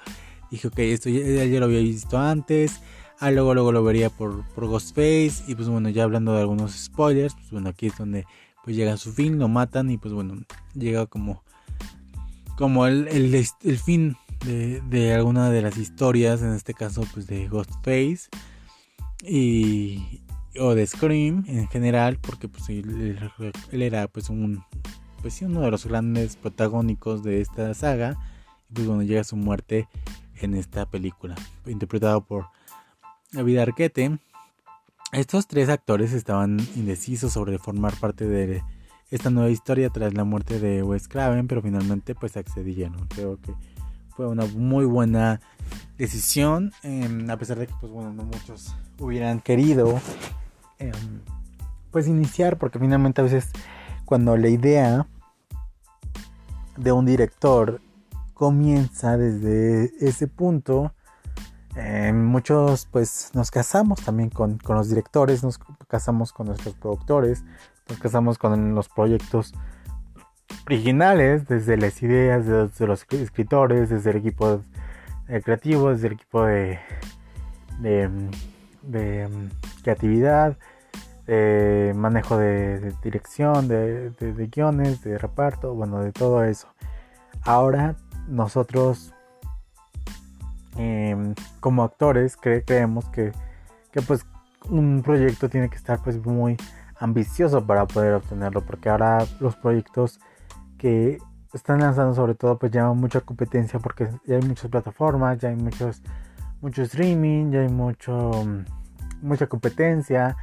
dije 0.51 0.67
ok 0.67 0.79
esto 0.81 1.09
ya, 1.09 1.45
ya 1.45 1.61
lo 1.61 1.67
había 1.67 1.79
visto 1.79 2.19
antes, 2.19 2.81
ah 3.21 3.31
luego 3.31 3.55
luego 3.55 3.71
lo 3.71 3.85
vería 3.85 4.11
por, 4.11 4.45
por 4.55 4.67
Ghostface 4.67 5.45
y 5.47 5.55
pues 5.55 5.69
bueno 5.69 5.89
ya 5.91 6.05
hablando 6.05 6.35
de 6.35 6.41
algunos 6.41 6.73
spoilers, 6.73 7.35
pues 7.35 7.51
bueno 7.51 7.69
aquí 7.69 7.87
es 7.87 7.97
donde 7.97 8.27
pues 8.65 8.77
llega 8.77 8.97
su 8.97 9.13
fin, 9.13 9.39
lo 9.39 9.49
matan 9.49 9.91
y 9.91 9.99
pues 9.99 10.13
bueno 10.13 10.35
llega 10.75 11.07
como 11.07 11.43
como 12.57 12.87
el, 12.87 13.09
el, 13.09 13.79
fin 13.79 14.17
de, 14.45 14.83
de, 14.83 15.15
alguna 15.15 15.49
de 15.49 15.63
las 15.63 15.79
historias, 15.79 16.43
en 16.43 16.53
este 16.53 16.75
caso 16.75 17.07
pues 17.15 17.27
de 17.27 17.49
Ghostface 17.49 18.29
y 19.23 20.21
o 20.59 20.75
de 20.75 20.87
Scream 20.87 21.45
en 21.47 21.69
general, 21.69 22.19
porque 22.21 22.49
pues 22.49 22.69
él, 22.69 23.19
era 23.71 24.09
pues 24.09 24.31
un 24.31 24.65
pues 25.23 25.41
uno 25.43 25.61
de 25.61 25.71
los 25.71 25.87
grandes 25.87 26.37
protagónicos 26.37 27.23
de 27.23 27.41
esta 27.41 27.75
saga 27.75 28.17
y 28.71 28.75
pues 28.75 28.87
bueno 28.87 29.03
llega 29.03 29.25
su 29.25 29.37
muerte 29.37 29.89
en 30.41 30.55
esta 30.55 30.87
película, 30.87 31.37
interpretado 31.67 32.23
por 32.23 32.47
David 33.33 33.59
Arquette. 33.59 34.19
Estos 35.13 35.47
tres 35.47 35.69
actores 35.69 36.13
estaban 36.13 36.59
indecisos 36.75 37.33
sobre 37.33 37.59
formar 37.59 37.95
parte 37.95 38.27
de 38.27 38.63
esta 39.11 39.31
nueva 39.31 39.51
historia 39.51 39.91
tras 39.91 40.15
la 40.15 40.25
muerte 40.25 40.59
de 40.59 40.83
Wes 40.83 41.09
Craven, 41.09 41.47
pero 41.49 41.63
finalmente 41.63 42.15
pues 42.15 42.37
accedieron. 42.37 43.07
Creo 43.09 43.41
que 43.41 43.55
fue 44.17 44.27
una 44.27 44.47
muy 44.47 44.85
buena 44.85 45.41
decisión, 45.97 46.73
em, 46.83 47.29
a 47.31 47.37
pesar 47.37 47.59
de 47.59 47.67
que 47.67 47.75
pues 47.81 47.93
bueno, 47.93 48.13
no 48.13 48.25
muchos 48.25 48.75
hubieran 48.99 49.41
querido 49.41 50.01
em, 50.79 51.21
pues 51.91 52.07
iniciar, 52.09 52.59
porque 52.59 52.79
finalmente 52.79 53.21
a 53.21 53.25
veces 53.25 53.51
cuando 54.05 54.37
la 54.37 54.49
idea 54.49 55.07
de 56.77 56.93
un 56.93 57.07
director 57.07 57.81
comienza 58.35 59.17
desde 59.17 59.93
ese 60.01 60.27
punto, 60.27 60.95
em, 61.77 62.25
muchos 62.25 62.87
pues 62.87 63.31
nos 63.35 63.51
casamos 63.51 64.01
también 64.03 64.31
con, 64.31 64.59
con, 64.59 64.77
los 64.77 64.89
directores, 64.89 65.43
nos 65.43 65.59
casamos 65.89 66.33
con 66.33 66.47
nuestros 66.47 66.75
productores, 66.75 67.45
nos 67.89 67.99
casamos 67.99 68.39
con 68.39 68.75
los 68.75 68.89
proyectos 68.89 69.53
originales, 70.67 71.47
desde 71.47 71.77
las 71.77 72.03
ideas 72.03 72.47
de, 72.47 72.87
los 72.87 73.07
escritores, 73.13 73.91
desde 73.91 74.11
el 74.11 74.17
equipo 74.17 74.61
eh, 75.29 75.43
creativo, 75.43 75.91
desde 75.91 76.09
el 76.09 76.13
equipo 76.15 76.45
de 76.45 76.79
mm, 77.79 79.49
creatividad, 79.83 80.57
de 81.31 81.93
manejo 81.95 82.37
de, 82.37 82.93
dirección, 83.03 83.69
de, 83.69 84.13
guiones, 84.53 85.03
de 85.03 85.17
reparto, 85.17 85.75
bueno, 85.75 86.01
de 86.03 86.11
todo 86.11 86.43
eso. 86.43 86.67
Ahora 87.43 87.95
nosotros 88.27 89.15
em, 90.77 91.35
como 91.61 91.83
actores 91.83 92.37
creemos 92.37 93.09
que, 93.09 93.33
que 93.93 94.03
pues 94.03 94.27
un 94.69 95.03
proyecto 95.03 95.49
tiene 95.49 95.69
que 95.69 95.77
estar 95.77 96.03
pues 96.03 96.25
muy 96.25 96.57
ambicioso 96.99 97.67
para 97.67 97.87
poder 97.87 98.15
obtenerlo, 98.15 98.61
porque 98.63 98.89
ahora 98.89 99.25
los 99.41 99.57
proyectos 99.57 100.21
que 100.79 101.19
están 101.53 101.81
lanzando 101.81 102.15
sobre 102.15 102.35
todo 102.35 102.59
pues 102.59 102.71
llaman 102.73 102.99
mucha 102.99 103.21
competencia 103.23 103.79
porque 103.79 104.11
ya 104.27 104.37
hay 104.37 104.43
muchas 104.43 104.71
plataformas, 104.71 105.39
ya 105.39 105.49
hay 105.49 105.57
muchos 105.57 106.03
mucho 106.61 106.83
streaming, 106.83 107.51
ya 107.51 107.61
hay 107.61 107.69
mucho 107.69 108.31
mucha 109.23 109.47
competencia. 109.47 110.37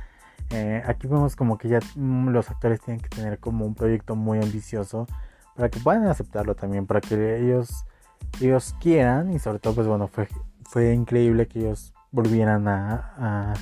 Eh, 0.50 0.81
aquí 0.86 1.07
vemos 1.07 1.36
como 1.36 1.57
que 1.57 1.67
ya 1.67 1.79
mm, 1.96 2.29
los 2.29 2.50
actores 2.50 2.81
tienen 2.81 3.01
que 3.01 3.10
tener 3.10 3.39
como 3.39 3.65
un 3.65 3.75
proyecto 3.75 4.15
muy 4.15 4.39
ambicioso 4.39 5.07
para 5.55 5.69
que 5.69 5.79
puedan 5.79 6.07
aceptarlo 6.07 6.55
también, 6.55 6.86
para 6.86 7.01
que 7.01 7.39
ellos 7.39 7.86
ellos 8.41 8.75
quieran 8.79 9.34
y 9.34 9.39
sobre 9.39 9.60
todo 9.60 9.75
pues 9.75 9.88
bueno 9.88 10.07
fue 10.07 10.27
fue 10.67 10.93
increíble 10.93 11.48
que 11.48 11.60
ellos 11.60 11.93
volvieran 12.12 12.67
a, 12.67 13.13
a, 13.17 13.53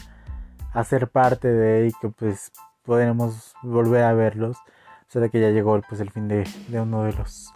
a 0.73 0.83
ser 0.83 1.09
parte 1.09 1.47
de 1.47 1.87
y 1.87 1.91
que 2.01 2.09
pues 2.09 2.51
podremos 2.83 3.53
volver 3.63 4.03
a 4.03 4.13
verlos. 4.13 4.57
O 4.57 5.11
sea, 5.11 5.21
de 5.21 5.29
que 5.29 5.39
ya 5.39 5.49
llegó 5.49 5.79
pues 5.87 6.01
el 6.01 6.11
fin 6.11 6.27
de, 6.27 6.45
uno 6.71 7.03
de 7.03 7.13
los 7.13 7.53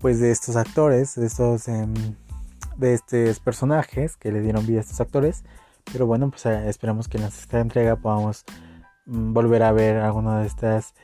pues 0.00 0.20
de 0.20 0.30
estos 0.30 0.56
actores, 0.56 1.14
de 1.14 1.26
estos 1.26 1.68
em, 1.68 1.94
de 2.76 2.94
estos 2.94 3.38
personajes 3.40 4.16
que 4.16 4.32
le 4.32 4.40
dieron 4.40 4.66
vida 4.66 4.78
a 4.78 4.80
estos 4.82 5.00
actores. 5.00 5.44
Pero 5.92 6.06
bueno, 6.06 6.30
pues 6.30 6.46
eh, 6.46 6.68
esperamos 6.68 7.08
que 7.08 7.18
en 7.18 7.24
esta 7.24 7.60
entrega 7.60 7.96
podamos 7.96 8.44
mm, 9.06 9.32
volver 9.32 9.62
a 9.62 9.72
ver 9.72 9.98
alguno 9.98 10.38
de 10.38 10.46
estas 10.46 10.94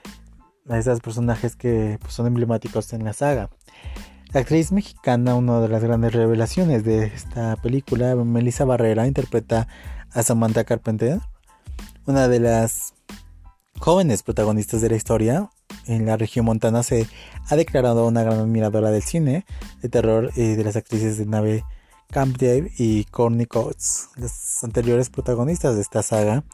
de 0.65 0.79
estos 0.79 1.00
personajes 1.00 1.57
que 1.57 1.99
pues, 2.00 2.12
son 2.15 2.27
emblemáticos 2.27 2.93
en 2.93 3.05
la 3.05 3.12
saga. 3.12 3.50
La 4.33 4.43
actriz 4.43 4.71
mexicana, 4.71 5.35
una 5.35 5.61
de 5.61 5.69
las 5.69 5.83
grandes 5.83 6.13
revelaciones 6.13 6.85
de 6.85 7.07
esta 7.07 7.57
película, 7.57 8.15
Melissa 8.15 8.65
Barrera, 8.65 9.09
interpreta 9.09 9.67
a 10.13 10.23
Samantha 10.23 10.63
Carpenter, 10.63 11.19
una 12.07 12.29
de 12.29 12.39
las 12.39 12.95
jóvenes 13.81 14.23
protagonistas 14.23 14.83
de 14.83 14.91
la 14.91 14.95
historia. 14.95 15.51
En 15.87 16.07
la 16.07 16.17
región 16.17 16.45
montana 16.45 16.85
se 16.85 17.09
ha 17.49 17.57
declarado 17.57 18.07
una 18.07 18.23
gran 18.23 18.39
admiradora 18.39 18.93
del 18.93 19.03
cine 19.03 19.45
de 19.83 19.89
terror 19.89 20.31
y 20.37 20.55
de 20.55 20.63
las 20.63 20.77
actrices 20.77 21.19
de 21.19 21.27
nave 21.27 21.65
Camp 22.13 22.37
Dave 22.37 22.71
y 22.79 23.07
Courtney 23.07 23.47
Coates, 23.47 24.11
las 24.15 24.63
anteriores 24.63 25.11
protagonistas 25.11 25.75
de 25.75 25.83
esta 25.83 26.05
saga. 26.05 26.45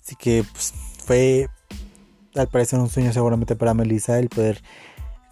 Así 0.00 0.14
que 0.14 0.44
pues, 0.52 0.72
fue 1.04 1.48
al 2.36 2.46
parecer 2.46 2.78
un 2.78 2.88
sueño 2.88 3.12
seguramente 3.12 3.56
para 3.56 3.74
Melissa 3.74 4.16
el 4.20 4.28
poder 4.28 4.62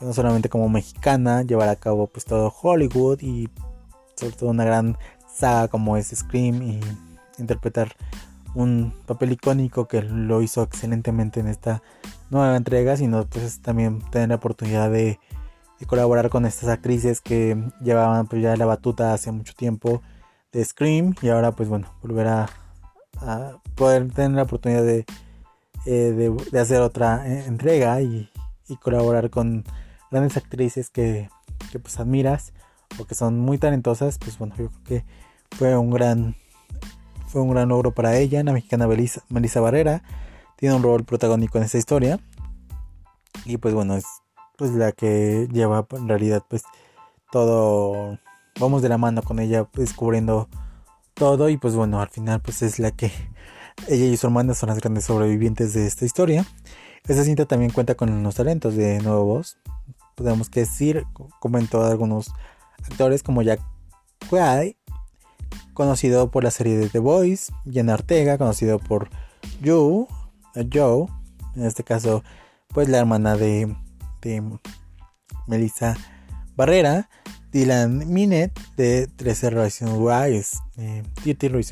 no 0.00 0.12
solamente 0.12 0.48
como 0.48 0.68
mexicana 0.68 1.42
llevar 1.42 1.68
a 1.68 1.76
cabo 1.76 2.06
pues 2.06 2.24
todo 2.24 2.54
Hollywood 2.62 3.20
y 3.20 3.48
sobre 4.16 4.36
todo 4.36 4.50
una 4.50 4.64
gran 4.64 4.96
saga 5.32 5.68
como 5.68 5.96
es 5.96 6.08
Scream 6.08 6.62
y 6.62 6.80
interpretar 7.38 7.96
un 8.54 8.94
papel 9.06 9.32
icónico 9.32 9.88
que 9.88 10.02
lo 10.02 10.42
hizo 10.42 10.62
excelentemente 10.62 11.40
en 11.40 11.48
esta 11.48 11.82
nueva 12.30 12.56
entrega, 12.56 12.96
sino 12.96 13.26
pues 13.26 13.60
también 13.60 14.00
tener 14.10 14.28
la 14.30 14.36
oportunidad 14.36 14.90
de, 14.90 15.18
colaborar 15.86 16.30
con 16.30 16.46
estas 16.46 16.70
actrices 16.70 17.20
que 17.20 17.62
llevaban 17.82 18.26
pues 18.26 18.40
ya 18.40 18.56
la 18.56 18.64
batuta 18.64 19.12
hace 19.12 19.30
mucho 19.32 19.52
tiempo 19.54 20.00
de 20.50 20.64
Scream 20.64 21.14
y 21.20 21.28
ahora 21.28 21.52
pues 21.52 21.68
bueno, 21.68 21.88
volver 22.00 22.26
a, 22.28 22.48
poder 23.74 24.10
tener 24.10 24.30
la 24.30 24.44
oportunidad 24.44 24.82
de, 24.82 25.04
eh, 25.84 26.32
de, 26.50 26.58
hacer 26.58 26.80
otra 26.80 27.28
eh, 27.28 27.44
entrega 27.46 28.00
y, 28.00 28.30
colaborar 28.80 29.28
con 29.28 29.62
grandes 30.14 30.36
actrices 30.36 30.90
que, 30.90 31.28
que 31.72 31.78
pues 31.78 31.98
admiras 31.98 32.52
o 32.98 33.04
que 33.04 33.14
son 33.14 33.38
muy 33.38 33.58
talentosas, 33.58 34.18
pues 34.18 34.38
bueno, 34.38 34.54
yo 34.56 34.68
creo 34.68 34.84
que 34.84 35.04
fue 35.56 35.76
un 35.76 35.90
gran 35.90 36.36
fue 37.34 37.42
un 37.42 37.50
gran 37.50 37.68
logro 37.68 37.92
para 37.92 38.16
ella. 38.16 38.44
La 38.44 38.52
mexicana 38.52 38.86
Melissa, 38.86 39.60
Barrera 39.60 40.04
tiene 40.56 40.76
un 40.76 40.84
rol 40.84 41.04
protagónico 41.04 41.58
en 41.58 41.64
esta 41.64 41.78
historia. 41.78 42.20
Y 43.44 43.56
pues 43.56 43.74
bueno, 43.74 43.96
es 43.96 44.04
pues 44.56 44.70
la 44.70 44.92
que 44.92 45.48
lleva 45.50 45.84
en 45.90 46.08
realidad 46.08 46.44
pues 46.48 46.62
todo. 47.32 48.20
Vamos 48.60 48.82
de 48.82 48.88
la 48.88 48.98
mano 48.98 49.22
con 49.22 49.40
ella 49.40 49.68
descubriendo 49.74 50.48
todo. 51.14 51.48
Y 51.48 51.56
pues 51.56 51.74
bueno, 51.74 52.00
al 52.00 52.08
final 52.08 52.40
pues 52.40 52.62
es 52.62 52.78
la 52.78 52.92
que 52.92 53.10
ella 53.88 54.04
y 54.04 54.16
su 54.16 54.28
hermana 54.28 54.54
son 54.54 54.68
las 54.68 54.78
grandes 54.78 55.04
sobrevivientes 55.04 55.74
de 55.74 55.88
esta 55.88 56.04
historia. 56.04 56.46
Esta 57.06 57.24
cinta 57.24 57.46
también 57.46 57.72
cuenta 57.72 57.96
con 57.96 58.22
los 58.22 58.36
talentos 58.36 58.76
de 58.76 59.00
Podemos 60.14 60.50
decir, 60.50 61.04
comentó 61.40 61.84
algunos 61.84 62.30
actores 62.82 63.22
como 63.22 63.42
Jack 63.42 63.60
Quaid, 64.28 64.74
conocido 65.72 66.30
por 66.30 66.44
la 66.44 66.50
serie 66.50 66.76
de 66.76 66.88
The 66.88 67.00
Boys, 67.00 67.52
Jen 67.70 67.90
Ortega, 67.90 68.38
conocido 68.38 68.78
por 68.78 69.10
Joe, 69.64 70.06
Joe, 70.72 71.06
en 71.56 71.64
este 71.66 71.84
caso, 71.84 72.22
pues 72.68 72.88
la 72.88 72.98
hermana 72.98 73.36
de, 73.36 73.74
Melissa 75.46 75.96
Barrera, 76.56 77.10
Dylan 77.52 78.10
Minet 78.12 78.58
de 78.76 79.06
13 79.06 79.50
Reasons 79.50 79.92
Wise, 79.98 80.58
eh, 80.78 81.02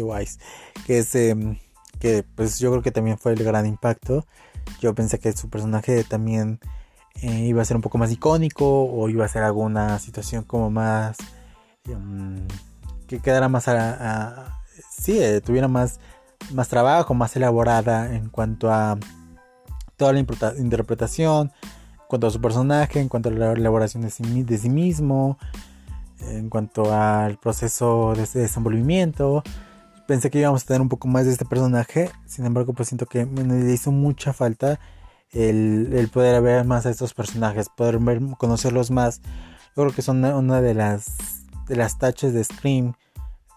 Wise, 0.00 0.38
que 0.86 0.98
es 0.98 1.14
em, 1.14 1.58
que 1.98 2.24
pues 2.34 2.58
yo 2.58 2.70
creo 2.70 2.82
que 2.82 2.90
también 2.90 3.16
fue 3.18 3.32
el 3.32 3.42
gran 3.42 3.64
impacto. 3.66 4.26
Yo 4.80 4.94
pensé 4.94 5.18
que 5.18 5.32
su 5.32 5.48
personaje 5.48 6.04
también 6.04 6.60
eh, 7.20 7.44
iba 7.46 7.62
a 7.62 7.64
ser 7.64 7.76
un 7.76 7.82
poco 7.82 7.98
más 7.98 8.10
icónico 8.10 8.84
o 8.84 9.08
iba 9.08 9.24
a 9.24 9.28
ser 9.28 9.42
alguna 9.42 9.98
situación 9.98 10.44
como 10.44 10.70
más 10.70 11.16
em, 11.84 12.46
que 13.06 13.20
quedara 13.20 13.48
más 13.48 13.68
a, 13.68 14.58
sí, 14.90 15.18
eh, 15.22 15.40
tuviera 15.40 15.68
más, 15.68 16.00
más 16.52 16.68
trabajo, 16.68 17.14
más 17.14 17.36
elaborada 17.36 18.14
en 18.14 18.28
cuanto 18.28 18.72
a 18.72 18.98
toda 19.96 20.12
la 20.12 20.18
interpretación, 20.20 21.52
en 21.62 22.06
cuanto 22.08 22.26
a 22.26 22.30
su 22.30 22.40
personaje, 22.40 23.00
en 23.00 23.08
cuanto 23.08 23.28
a 23.28 23.32
la 23.32 23.52
elaboración 23.52 24.02
de 24.02 24.10
sí, 24.10 24.68
mismo, 24.68 25.38
en 26.20 26.48
cuanto 26.48 26.92
al 26.92 27.38
proceso 27.38 28.14
de 28.14 28.26
desenvolvimiento. 28.40 29.42
Pensé 30.08 30.30
que 30.30 30.40
íbamos 30.40 30.62
a 30.62 30.66
tener 30.66 30.80
un 30.80 30.88
poco 30.88 31.06
más 31.06 31.26
de 31.26 31.32
este 31.32 31.44
personaje, 31.44 32.10
sin 32.26 32.44
embargo, 32.46 32.72
pues 32.72 32.88
siento 32.88 33.06
que 33.06 33.26
me 33.26 33.72
hizo 33.72 33.92
mucha 33.92 34.32
falta 34.32 34.80
el, 35.32 36.10
poder 36.12 36.42
ver 36.42 36.64
más 36.64 36.86
a 36.86 36.90
estos 36.90 37.14
personajes, 37.14 37.68
poder 37.68 37.98
ver, 37.98 38.20
conocerlos 38.38 38.90
más. 38.90 39.20
Yo 39.76 39.84
creo 39.84 39.92
que 39.92 40.02
son 40.02 40.24
una, 40.24 40.60
de 40.60 40.74
las 40.74 41.44
de 41.66 41.76
las 41.76 41.98
taches 41.98 42.34
de 42.34 42.44
Scream 42.44 42.94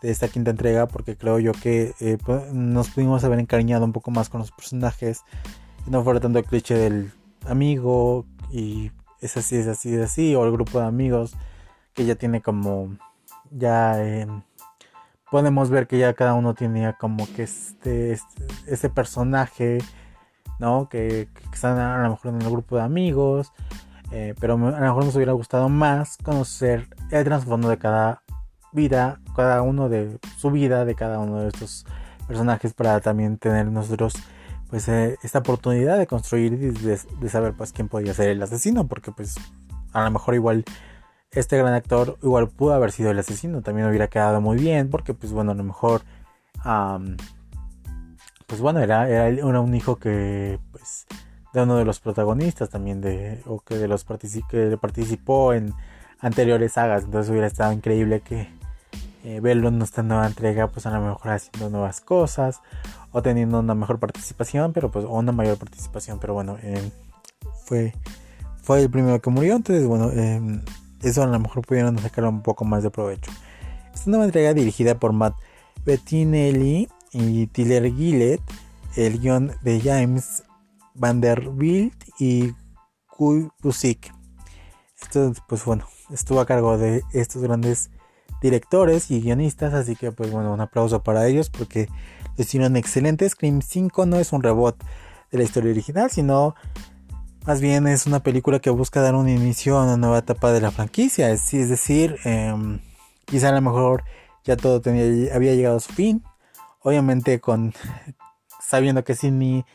de 0.02 0.12
esta 0.12 0.28
quinta 0.28 0.52
entrega, 0.52 0.88
porque 0.88 1.18
creo 1.18 1.40
yo 1.40 1.52
que 1.52 1.94
eh, 2.00 2.18
nos 2.54 2.90
pudimos 2.90 3.24
haber 3.24 3.40
encariñado 3.40 3.86
un 3.86 3.94
poco 3.94 4.12
más 4.12 4.30
con 4.30 4.40
los 4.40 4.52
personajes 4.52 5.24
y 5.86 5.90
no 5.90 6.04
fuera 6.04 6.20
tanto 6.20 6.40
el 6.40 6.46
cliché 6.46 6.76
del 6.76 7.12
amigo 7.48 8.26
y 8.52 8.92
es 9.22 9.36
así, 9.38 9.56
es 9.56 9.68
así, 9.68 9.96
es 9.96 10.02
así, 10.02 10.36
o 10.36 10.46
el 10.46 10.52
grupo 10.52 10.80
de 10.80 10.86
amigos 10.86 11.34
que 11.94 12.06
ya 12.06 12.16
tiene 12.16 12.42
como 12.42 12.98
ya 13.52 14.04
em, 14.04 14.44
podemos 15.32 15.70
ver 15.70 15.88
que 15.88 15.98
ya 15.98 16.14
cada 16.14 16.34
uno 16.34 16.54
tenía 16.54 16.94
como 16.94 17.26
que 17.34 17.44
este, 17.44 18.12
este 18.12 18.46
ese 18.68 18.90
personaje 18.90 19.80
¿no? 20.60 20.90
Que, 20.90 21.28
están 21.54 21.78
a 21.78 22.04
lo 22.04 22.12
mejor 22.12 22.34
en 22.34 22.42
el 22.42 22.50
grupo 22.50 22.76
de 22.76 22.82
amigos, 22.84 23.54
eh, 24.12 24.36
pero 24.40 24.54
a 24.54 24.58
lo 24.58 24.80
mejor 24.80 25.06
nos 25.06 25.16
hubiera 25.16 25.34
gustado 25.34 25.70
más 25.70 26.18
conocer 26.18 26.88
el 27.12 27.24
trasfondo 27.24 27.70
de 27.70 27.78
cada 27.78 28.22
vida, 28.72 29.20
cada 29.36 29.62
uno 29.62 29.90
de 29.90 30.20
su 30.38 30.52
vida, 30.52 30.86
de 30.86 30.96
cada 30.96 31.20
uno 31.20 31.40
de 31.40 31.48
estos 31.48 31.86
personajes 32.28 32.74
para 32.74 33.00
también 33.00 33.38
tener 33.38 33.68
nosotros 33.68 34.16
pues 34.70 34.88
eh, 34.90 35.18
esta 35.24 35.40
oportunidad 35.40 35.98
de 35.98 36.08
construir 36.08 36.54
y 36.54 36.72
de, 36.72 37.30
saber 37.30 37.54
pues 37.54 37.72
quién 37.72 37.88
podía 37.88 38.14
ser 38.14 38.30
el 38.30 38.42
asesino, 38.42 38.88
porque 38.88 39.12
pues 39.12 39.36
a 39.94 40.04
lo 40.04 40.12
mejor 40.12 40.36
igual 40.36 40.66
este 41.32 41.58
gran 41.58 41.74
actor 41.74 42.18
igual 42.24 42.50
pudo 42.50 42.74
haber 42.74 42.92
sido 42.92 43.12
el 43.12 43.20
asesino, 43.20 43.62
también 43.62 43.88
hubiera 43.88 44.08
quedado 44.08 44.42
muy 44.42 44.58
bien, 44.58 44.90
porque 44.90 45.14
pues 45.14 45.32
bueno, 45.32 45.52
a 45.52 45.56
lo 45.56 45.64
mejor 45.64 46.02
pues 48.48 48.62
bueno, 48.62 48.80
era, 48.80 49.10
era, 49.10 49.44
un 49.60 49.76
hijo 49.76 49.96
que, 49.98 50.60
pues, 50.72 51.08
de 51.54 51.64
uno 51.64 51.78
de 51.78 51.86
los 51.86 52.00
protagonistas 52.00 52.70
también, 52.70 53.02
de, 53.02 53.42
o 53.46 53.60
que 53.60 53.78
de 53.78 53.88
los 53.88 54.06
que 54.50 54.78
participó 54.80 55.54
en 55.54 55.74
anteriores 56.20 56.74
sagas, 56.74 57.04
entonces 57.04 57.30
hubiera 57.30 57.48
estado 57.48 57.72
increíble 57.72 58.22
que 58.22 58.50
eh, 59.24 59.40
verlo 59.40 59.70
en 59.70 59.82
esta 59.82 60.04
nueva 60.04 60.28
entrega, 60.28 60.68
pues 60.68 60.86
a 60.86 60.92
lo 60.92 61.02
mejor 61.02 61.32
haciendo 61.32 61.70
nuevas 61.70 62.02
cosas, 62.02 62.62
o 63.12 63.22
teniendo 63.22 63.60
una 63.60 63.74
mejor 63.74 64.00
participación, 64.00 64.74
pero 64.74 64.92
pues, 64.92 65.06
o 65.06 65.10
una 65.10 65.32
mayor 65.32 65.58
participación, 65.58 66.20
pero 66.20 66.34
bueno, 66.34 66.58
eh, 66.62 66.92
fue, 67.66 67.94
fue 68.62 68.82
el 68.82 68.90
primero 68.92 69.20
que 69.22 69.30
murió, 69.30 69.56
entonces 69.56 69.88
bueno, 69.88 70.12
eh, 70.14 70.62
eso 71.02 71.24
a 71.24 71.28
lo 71.28 71.40
mejor 71.40 71.66
pudieron 71.66 71.98
sacar 71.98 72.26
un 72.26 72.42
poco 72.42 72.66
más 72.66 72.84
de 72.84 72.92
provecho. 72.92 73.32
Esta 73.94 74.10
nueva 74.10 74.26
entrega 74.26 74.54
dirigida 74.54 74.96
por 75.00 75.14
Matt 75.14 75.36
Bettinelli 75.86 76.88
y 77.12 77.48
Tiller 77.48 77.94
Gillett, 77.94 78.42
el 78.96 79.20
guion 79.20 79.52
de 79.62 79.82
James 79.82 80.44
Vanderbilt 80.94 81.96
y 82.20 82.54
Kuy 83.08 83.50
Busik. 83.62 84.14
Esto, 85.02 85.34
pues 85.48 85.64
bueno, 85.66 85.86
estuvo 86.12 86.40
a 86.40 86.46
cargo 86.46 86.78
de 86.78 87.04
estos 87.14 87.42
grandes 87.42 87.90
directores 88.42 89.12
y 89.12 89.22
guionistas, 89.22 89.74
así 89.74 89.96
que 89.96 90.12
pues 90.12 90.32
bueno, 90.32 90.54
un 90.54 90.62
aplauso 90.62 91.04
para 91.04 91.28
ellos 91.28 91.50
porque 91.50 91.88
hicieron 92.38 92.76
excelente. 92.76 93.28
Scream 93.28 93.62
5 93.62 94.06
no 94.06 94.18
es 94.18 94.34
un 94.34 94.44
reboot 94.44 94.76
de 95.32 95.38
la 95.38 95.44
historia 95.44 95.72
original, 95.72 96.10
sino 96.12 96.56
más 97.46 97.62
bien 97.62 97.88
es 97.88 98.06
una 98.06 98.22
película 98.22 98.60
que 98.60 98.70
busca 98.70 99.02
dar 99.02 99.16
un 99.16 99.30
inicio 99.30 99.78
a 99.78 99.84
una 99.84 99.98
nueva 99.98 100.20
etapa 100.20 100.52
de 100.52 100.62
la 100.62 100.72
franquicia. 100.72 101.30
Es, 101.32 101.54
es 101.54 101.70
decir, 101.70 102.18
em, 102.24 102.80
quizá 103.26 103.50
a 103.50 103.52
lo 103.52 103.62
mejor 103.62 104.04
ya 104.44 104.58
todo 104.58 104.82
tenía, 104.82 105.36
había 105.36 105.54
llegado 105.56 105.78
a 105.78 105.80
su 105.80 105.94
fin, 105.94 106.24
obviamente 106.86 107.40
con 107.42 107.74
sabiendo 108.62 109.04
que 109.04 109.16
Sidney 109.16 109.66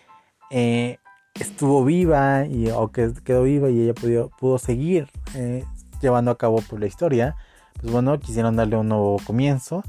eh, 0.50 0.98
estuvo 1.34 1.84
viva 1.84 2.46
y, 2.46 2.70
o 2.70 2.92
que 2.92 3.12
quedó 3.24 3.42
viva 3.42 3.68
y 3.68 3.82
ella 3.82 3.94
pudo, 3.94 4.30
pudo 4.38 4.58
seguir 4.58 5.08
eh, 5.34 5.64
llevando 6.00 6.30
a 6.30 6.38
cabo 6.38 6.62
pues, 6.68 6.80
la 6.80 6.86
historia, 6.86 7.36
pues 7.80 7.92
bueno, 7.92 8.18
quisieron 8.20 8.54
darle 8.56 8.76
un 8.76 8.88
nuevo 8.88 9.16
comienzo 9.26 9.82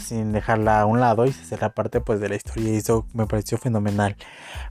sin 0.00 0.32
dejarla 0.32 0.80
a 0.80 0.86
un 0.86 1.00
lado 1.00 1.26
y 1.26 1.34
la 1.60 1.70
parte 1.70 2.00
pues 2.00 2.20
de 2.20 2.28
la 2.28 2.36
historia 2.36 2.72
y 2.72 2.76
eso 2.76 3.06
me 3.14 3.26
pareció 3.26 3.56
fenomenal. 3.56 4.16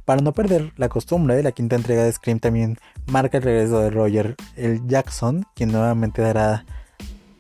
Para 0.04 0.22
no 0.22 0.34
perder 0.34 0.74
la 0.76 0.90
costumbre, 0.90 1.42
la 1.42 1.54
quinta 1.54 1.78
entrega 1.78 2.04
de 2.04 2.12
Scream 2.12 2.40
también 2.40 2.78
marca 3.08 3.38
el 3.38 3.44
regreso 3.44 3.80
de 3.80 3.92
Roger 3.92 4.36
el 4.58 4.86
Jackson, 4.88 5.46
quien 5.56 5.72
nuevamente 5.72 6.22
dará 6.22 6.66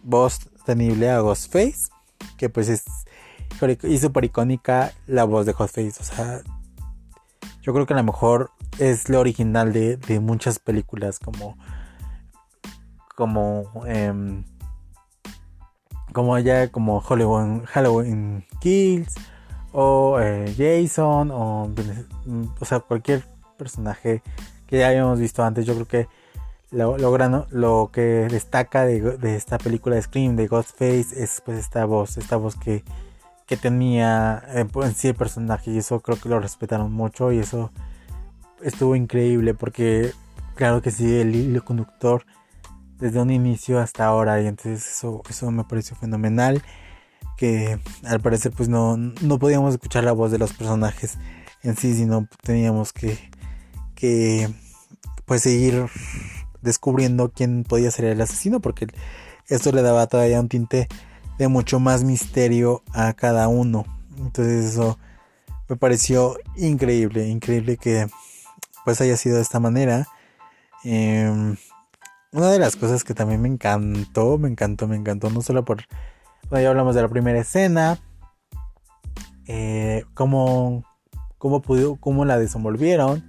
voz 0.03 0.39
tenible 0.65 1.09
a 1.09 1.19
Ghostface, 1.19 1.89
que 2.37 2.49
pues 2.49 2.69
es 2.69 2.83
y 3.83 3.97
súper 3.97 4.25
icónica 4.25 4.91
la 5.07 5.23
voz 5.23 5.45
de 5.45 5.53
Ghostface. 5.53 5.99
O 5.99 6.03
sea, 6.03 6.41
yo 7.61 7.73
creo 7.73 7.85
que 7.85 7.93
a 7.93 7.97
lo 7.97 8.03
mejor 8.03 8.51
es 8.79 9.09
lo 9.09 9.19
original 9.19 9.73
de, 9.73 10.19
muchas 10.21 10.59
películas 10.59 11.19
como 11.19 11.57
como 13.15 13.83
em, 13.87 14.45
como 16.13 16.37
ya 16.39 16.69
como 16.69 17.01
Halloween, 17.01 17.65
Halloween 17.65 18.45
Kills 18.61 19.15
o 19.73 20.19
eh, 20.21 20.53
Jason 20.57 21.31
o, 21.31 21.73
o 22.59 22.65
sea 22.65 22.79
cualquier 22.79 23.23
personaje 23.57 24.21
que 24.67 24.77
ya 24.77 24.89
habíamos 24.89 25.19
visto 25.19 25.43
antes 25.43 25.65
yo 25.65 25.73
creo 25.73 25.87
que 25.87 26.07
lo, 26.69 26.97
lo, 26.97 27.47
lo 27.49 27.89
que 27.91 28.27
destaca 28.29 28.85
de, 28.85 29.17
de, 29.17 29.35
esta 29.35 29.57
película 29.57 29.95
de 29.95 30.01
Scream 30.01 30.35
de 30.35 30.47
Ghostface 30.47 31.21
es 31.21 31.41
pues 31.43 31.57
esta 31.57 31.85
voz 31.85 32.17
esta 32.17 32.35
voz 32.35 32.55
que 32.55 32.83
que 33.47 33.57
tenía 33.57 34.43
eh, 34.49 34.67
en 34.75 34.93
sí 34.93 35.07
el 35.07 35.15
personaje 35.15 35.71
y 35.71 35.77
eso 35.77 36.01
creo 36.01 36.19
que 36.19 36.29
lo 36.29 36.39
respetaron 36.39 36.91
mucho 36.91 37.31
y 37.31 37.39
eso 37.39 37.71
estuvo 38.61 38.95
increíble 38.95 39.53
porque 39.53 40.11
claro 40.55 40.81
que 40.81 40.91
sí 40.91 41.15
el 41.15 41.33
hilo 41.33 41.63
conductor 41.63 42.25
desde 42.99 43.21
un 43.21 43.31
inicio 43.31 43.79
hasta 43.79 44.05
ahora 44.05 44.41
y 44.41 44.47
entonces 44.47 44.85
eso, 44.85 45.21
eso 45.29 45.49
me 45.51 45.63
pareció 45.63 45.95
fenomenal 45.95 46.61
que 47.37 47.79
al 48.03 48.19
parecer 48.19 48.51
pues 48.51 48.67
no, 48.67 48.97
no 48.97 49.39
podíamos 49.39 49.73
escuchar 49.73 50.03
la 50.03 50.11
voz 50.11 50.31
de 50.31 50.39
los 50.39 50.51
personajes 50.53 51.17
en 51.63 51.77
sí 51.77 51.95
sino 51.95 52.27
teníamos 52.43 52.91
que, 52.91 53.17
que 53.95 54.49
pues 55.25 55.43
seguir 55.43 55.85
descubriendo 56.61 57.31
quién 57.31 57.63
podía 57.63 57.91
ser 57.91 58.05
el 58.05 58.19
asesino 58.19 58.59
porque 58.59 58.87
esto 59.47 59.71
le 59.71 59.81
daba 59.83 60.07
todavía 60.07 60.41
un 60.41 60.49
tinte 60.49 60.89
de 61.37 61.47
mucho 61.47 61.79
más 61.79 62.03
misterio 62.03 62.83
a 62.93 63.13
cada 63.13 63.47
uno. 63.47 63.85
Entonces 64.17 64.73
eso 64.73 64.97
me 65.69 65.75
pareció 65.75 66.37
increíble, 66.55 67.27
increíble 67.27 67.77
que 67.77 68.07
pues 68.85 69.01
haya 69.01 69.17
sido 69.17 69.35
de 69.35 69.41
esta 69.41 69.59
manera. 69.59 70.07
Em, 70.83 71.57
una 72.31 72.51
de 72.51 72.59
las 72.59 72.75
cosas 72.75 73.03
que 73.03 73.13
también 73.13 73.41
me 73.41 73.49
encantó, 73.49 74.37
me 74.37 74.47
encantó, 74.47 74.87
me 74.87 74.95
encantó, 74.95 75.29
no 75.29 75.41
solo 75.41 75.65
por, 75.65 75.83
bueno, 76.49 76.63
ya 76.63 76.69
hablamos 76.69 76.95
de 76.95 77.01
la 77.01 77.09
primera 77.09 77.39
escena, 77.39 77.99
eh, 79.47 80.05
cómo, 80.13 80.83
cómo, 81.37 81.61
pudo, 81.61 81.97
cómo 81.97 82.25
la 82.25 82.37
desenvolvieron, 82.37 83.23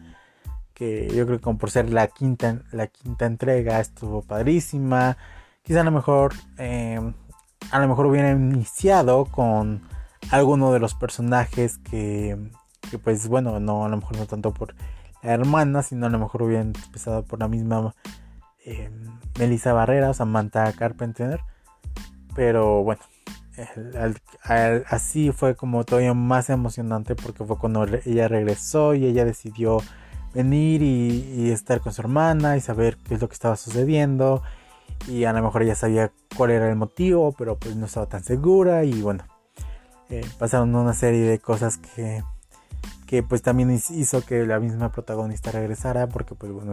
que 0.75 1.09
yo 1.15 1.27
creo 1.27 1.41
que 1.41 1.55
por 1.55 1.71
ser 1.71 1.91
la 1.91 2.07
quinta, 2.07 2.63
la 2.71 2.87
quinta 2.87 3.27
entrega 3.27 3.81
estuvo 3.81 4.23
padrísima, 4.23 5.17
quizá 5.63 5.81
a 5.81 5.85
lo 5.85 5.91
mejor 5.91 6.35
em, 6.57 7.15
a 7.71 7.79
lo 7.79 7.89
mejor 7.89 8.07
hubiera 8.07 8.31
iniciado 8.31 9.27
con 9.27 9.83
alguno 10.31 10.73
de 10.73 10.81
los 10.81 10.95
personajes 10.95 11.79
que, 11.79 12.37
que, 12.91 12.99
pues 12.99 13.29
bueno, 13.29 13.61
no 13.61 13.85
a 13.85 13.89
lo 13.89 13.97
mejor 13.97 14.17
no 14.17 14.27
tanto 14.27 14.53
por 14.53 14.75
la 15.23 15.33
hermana, 15.33 15.83
sino 15.83 16.07
a 16.07 16.11
lo 16.11 16.19
mejor 16.19 16.43
hubieran 16.43 16.73
empezado 16.85 17.23
por 17.25 17.41
la 17.41 17.49
misma 17.49 17.95
eh, 18.65 18.91
Melissa 19.39 19.73
Barrera, 19.73 20.15
Samantha 20.15 20.73
Carpenter, 20.73 21.41
pero 22.35 22.83
bueno, 22.83 23.03
así 24.87 25.33
fue 25.33 25.57
como 25.57 25.85
todavía 25.85 26.15
más 26.15 26.51
emocionante 26.51 27.15
porque 27.17 27.45
fue 27.45 27.59
cuando 27.59 27.85
ella 28.05 28.29
regresó 28.29 28.95
y 28.95 29.07
ella 29.07 29.25
decidió 29.25 29.79
venir 30.35 30.83
y 30.83 31.51
estar 31.51 31.81
con 31.81 31.93
su 31.93 32.03
hermana 32.03 32.57
y 32.57 32.61
saber 32.61 32.97
qué 32.99 33.15
es 33.15 33.21
lo 33.21 33.29
que 33.29 33.35
estaba 33.35 33.57
sucediendo 33.57 34.43
y 35.07 35.25
a 35.25 35.33
lo 35.33 35.43
mejor 35.43 35.63
ella 35.63 35.75
sabía 35.75 36.13
cuál 36.37 36.51
era 36.51 36.69
el 36.69 36.77
motivo, 36.77 37.33
pero 37.33 37.57
pues 37.57 37.77
no 37.77 37.87
estaba 37.87 38.07
tan 38.07 38.23
segura 38.23 38.85
y 38.85 39.01
bueno, 39.01 39.25
eh, 40.11 40.25
pasaron 40.39 40.75
una 40.75 40.95
serie 40.95 41.23
de 41.23 41.39
cosas 41.39 41.79
que, 41.79 42.23
que 43.07 43.23
pues 43.23 43.43
también 43.43 43.71
hizo 43.71 44.25
que 44.25 44.45
la 44.47 44.61
misma 44.61 44.93
protagonista 44.93 45.51
regresara 45.51 46.09
porque 46.09 46.35
pues 46.35 46.53
bueno, 46.53 46.73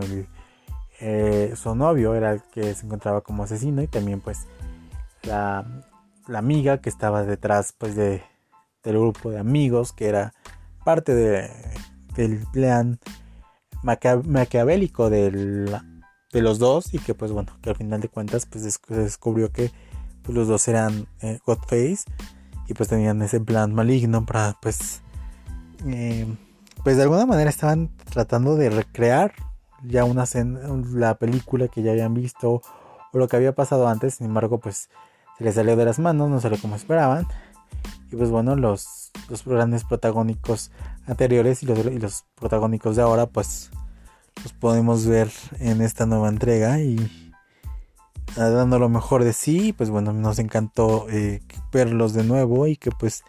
eh, 0.99 1.53
su 1.55 1.75
novio 1.75 2.15
era 2.15 2.33
el 2.33 2.41
que 2.53 2.73
se 2.73 2.85
encontraba 2.85 3.21
como 3.21 3.43
asesino 3.43 3.81
y 3.81 3.87
también 3.87 4.21
pues 4.21 4.47
la, 5.23 5.65
la 6.27 6.39
amiga 6.39 6.79
que 6.79 6.89
estaba 6.89 7.23
detrás 7.23 7.73
pues 7.77 7.95
de, 7.95 8.23
del 8.83 8.99
grupo 8.99 9.31
de 9.31 9.39
amigos 9.39 9.93
que 9.93 10.07
era 10.07 10.33
parte 10.83 11.13
de, 11.13 11.49
del 12.15 12.45
plan 12.51 12.99
maquiavélico 13.83 15.09
de 16.31 16.41
los 16.41 16.59
dos 16.59 16.93
y 16.93 16.99
que 16.99 17.13
pues 17.13 17.31
bueno, 17.31 17.53
que 17.61 17.69
al 17.69 17.75
final 17.75 18.01
de 18.01 18.09
cuentas 18.09 18.45
pues 18.45 18.63
se 18.63 18.95
descubrió 18.95 19.51
que 19.51 19.71
pues, 20.23 20.35
los 20.35 20.47
dos 20.47 20.67
eran 20.67 21.07
eh, 21.21 21.39
Godface 21.45 22.03
y 22.67 22.73
pues 22.73 22.89
tenían 22.89 23.21
ese 23.21 23.39
plan 23.39 23.73
maligno 23.73 24.25
para 24.25 24.57
pues 24.61 25.01
eh, 25.85 26.25
pues 26.83 26.97
de 26.97 27.03
alguna 27.03 27.25
manera 27.25 27.49
estaban 27.49 27.89
tratando 28.11 28.55
de 28.55 28.69
recrear 28.69 29.33
ya 29.83 30.03
una 30.03 30.25
la 30.93 31.15
película 31.15 31.67
que 31.67 31.83
ya 31.83 31.91
habían 31.91 32.13
visto 32.13 32.61
o 33.11 33.17
lo 33.17 33.27
que 33.27 33.35
había 33.35 33.55
pasado 33.55 33.87
antes, 33.87 34.15
sin 34.15 34.27
embargo 34.27 34.59
pues 34.59 34.89
se 35.37 35.43
les 35.43 35.55
salió 35.55 35.75
de 35.75 35.85
las 35.85 35.99
manos, 35.99 36.29
no 36.29 36.39
salió 36.39 36.59
como 36.59 36.75
esperaban. 36.75 37.27
Y 38.11 38.15
pues 38.15 38.29
bueno 38.29 38.55
los, 38.55 39.11
los 39.29 39.45
grandes 39.45 39.83
protagónicos 39.83 40.71
anteriores 41.07 41.63
y 41.63 41.65
los, 41.65 41.79
y 41.85 41.97
los 41.97 42.25
protagónicos 42.35 42.95
de 42.95 43.01
ahora 43.01 43.25
pues 43.27 43.71
los 44.43 44.53
podemos 44.53 45.05
ver 45.05 45.31
en 45.59 45.81
esta 45.81 46.05
nueva 46.05 46.29
entrega 46.29 46.79
y 46.79 47.31
dando 48.35 48.79
lo 48.79 48.89
mejor 48.89 49.23
de 49.23 49.33
sí 49.33 49.73
pues 49.73 49.89
bueno 49.89 50.11
nos 50.11 50.39
encantó 50.39 51.07
eh, 51.09 51.41
verlos 51.71 52.13
de 52.13 52.23
nuevo 52.23 52.67
y 52.67 52.75
que 52.75 52.91
pues 52.91 53.23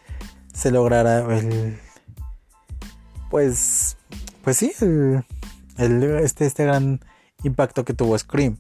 se 0.53 0.71
lograra 0.71 1.37
el 1.37 1.79
pues 3.31 3.97
pues 4.43 4.57
sí 4.57 4.73
el, 4.81 6.03
este, 6.23 6.47
este 6.47 6.65
gran 6.65 7.01
impacto 7.43 7.85
que 7.85 7.93
tuvo 7.93 8.19
Scream. 8.19 8.57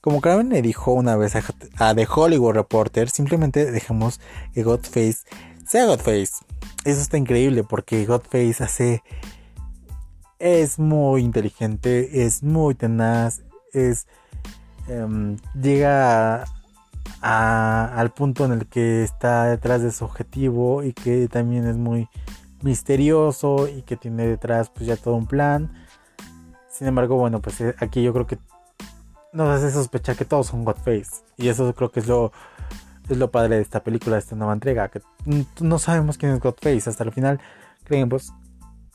Como 0.00 0.20
Kraven 0.20 0.50
le 0.50 0.62
dijo 0.62 0.92
una 0.92 1.16
vez 1.16 1.36
a, 1.36 1.42
a, 1.76 1.94
The 1.94 2.06
Hollywood 2.12 2.54
Reporter 2.54 3.08
simplemente 3.08 3.70
dejamos 3.70 4.20
que 4.52 4.62
Godface 4.62 5.18
sea 5.64 5.86
Godface 5.86 6.32
eso 6.84 7.00
está 7.00 7.16
increíble 7.16 7.62
porque 7.62 8.04
Godface 8.04 8.64
hace 8.64 9.02
es 10.42 10.78
muy 10.78 11.22
inteligente 11.22 12.24
es 12.26 12.42
muy 12.42 12.74
tenaz 12.74 13.42
es 13.72 14.06
Em, 14.88 15.36
llega 15.54 16.44
al 17.20 18.10
punto 18.10 18.44
en 18.44 18.52
el 18.52 18.66
que 18.66 19.04
está 19.04 19.44
detrás 19.44 19.82
de 19.82 19.92
su 19.92 20.04
objetivo 20.04 20.82
y 20.82 20.92
que 20.92 21.28
también 21.28 21.66
es 21.66 21.76
muy 21.76 22.08
misterioso 22.62 23.68
y 23.68 23.82
que 23.82 23.96
tiene 23.96 24.26
detrás 24.26 24.70
pues 24.70 24.86
ya 24.86 24.96
todo 24.96 25.14
un 25.14 25.26
plan. 25.26 25.72
Sin 26.68 26.88
embargo, 26.88 27.16
bueno, 27.16 27.40
pues 27.40 27.60
eh, 27.60 27.74
aquí 27.78 28.02
yo 28.02 28.12
creo 28.12 28.26
que 28.26 28.38
nos 29.32 29.48
hace 29.48 29.70
sospechar 29.70 30.16
que 30.16 30.24
todos 30.24 30.48
son 30.48 30.64
Godface. 30.64 31.22
Y 31.36 31.48
eso 31.48 31.72
creo 31.74 31.90
que 31.90 32.00
es 32.00 32.08
lo, 32.08 32.32
es 33.08 33.16
lo 33.16 33.30
padre 33.30 33.56
de 33.56 33.62
esta 33.62 33.82
película, 33.82 34.16
de 34.16 34.20
esta 34.20 34.36
nueva 34.36 34.52
entrega. 34.52 34.88
Que 34.88 35.00
no 35.60 35.78
sabemos 35.78 36.18
quién 36.18 36.32
es 36.32 36.40
Godface. 36.40 36.90
Hasta 36.90 37.04
el 37.04 37.12
final 37.12 37.40
creemos 37.84 38.32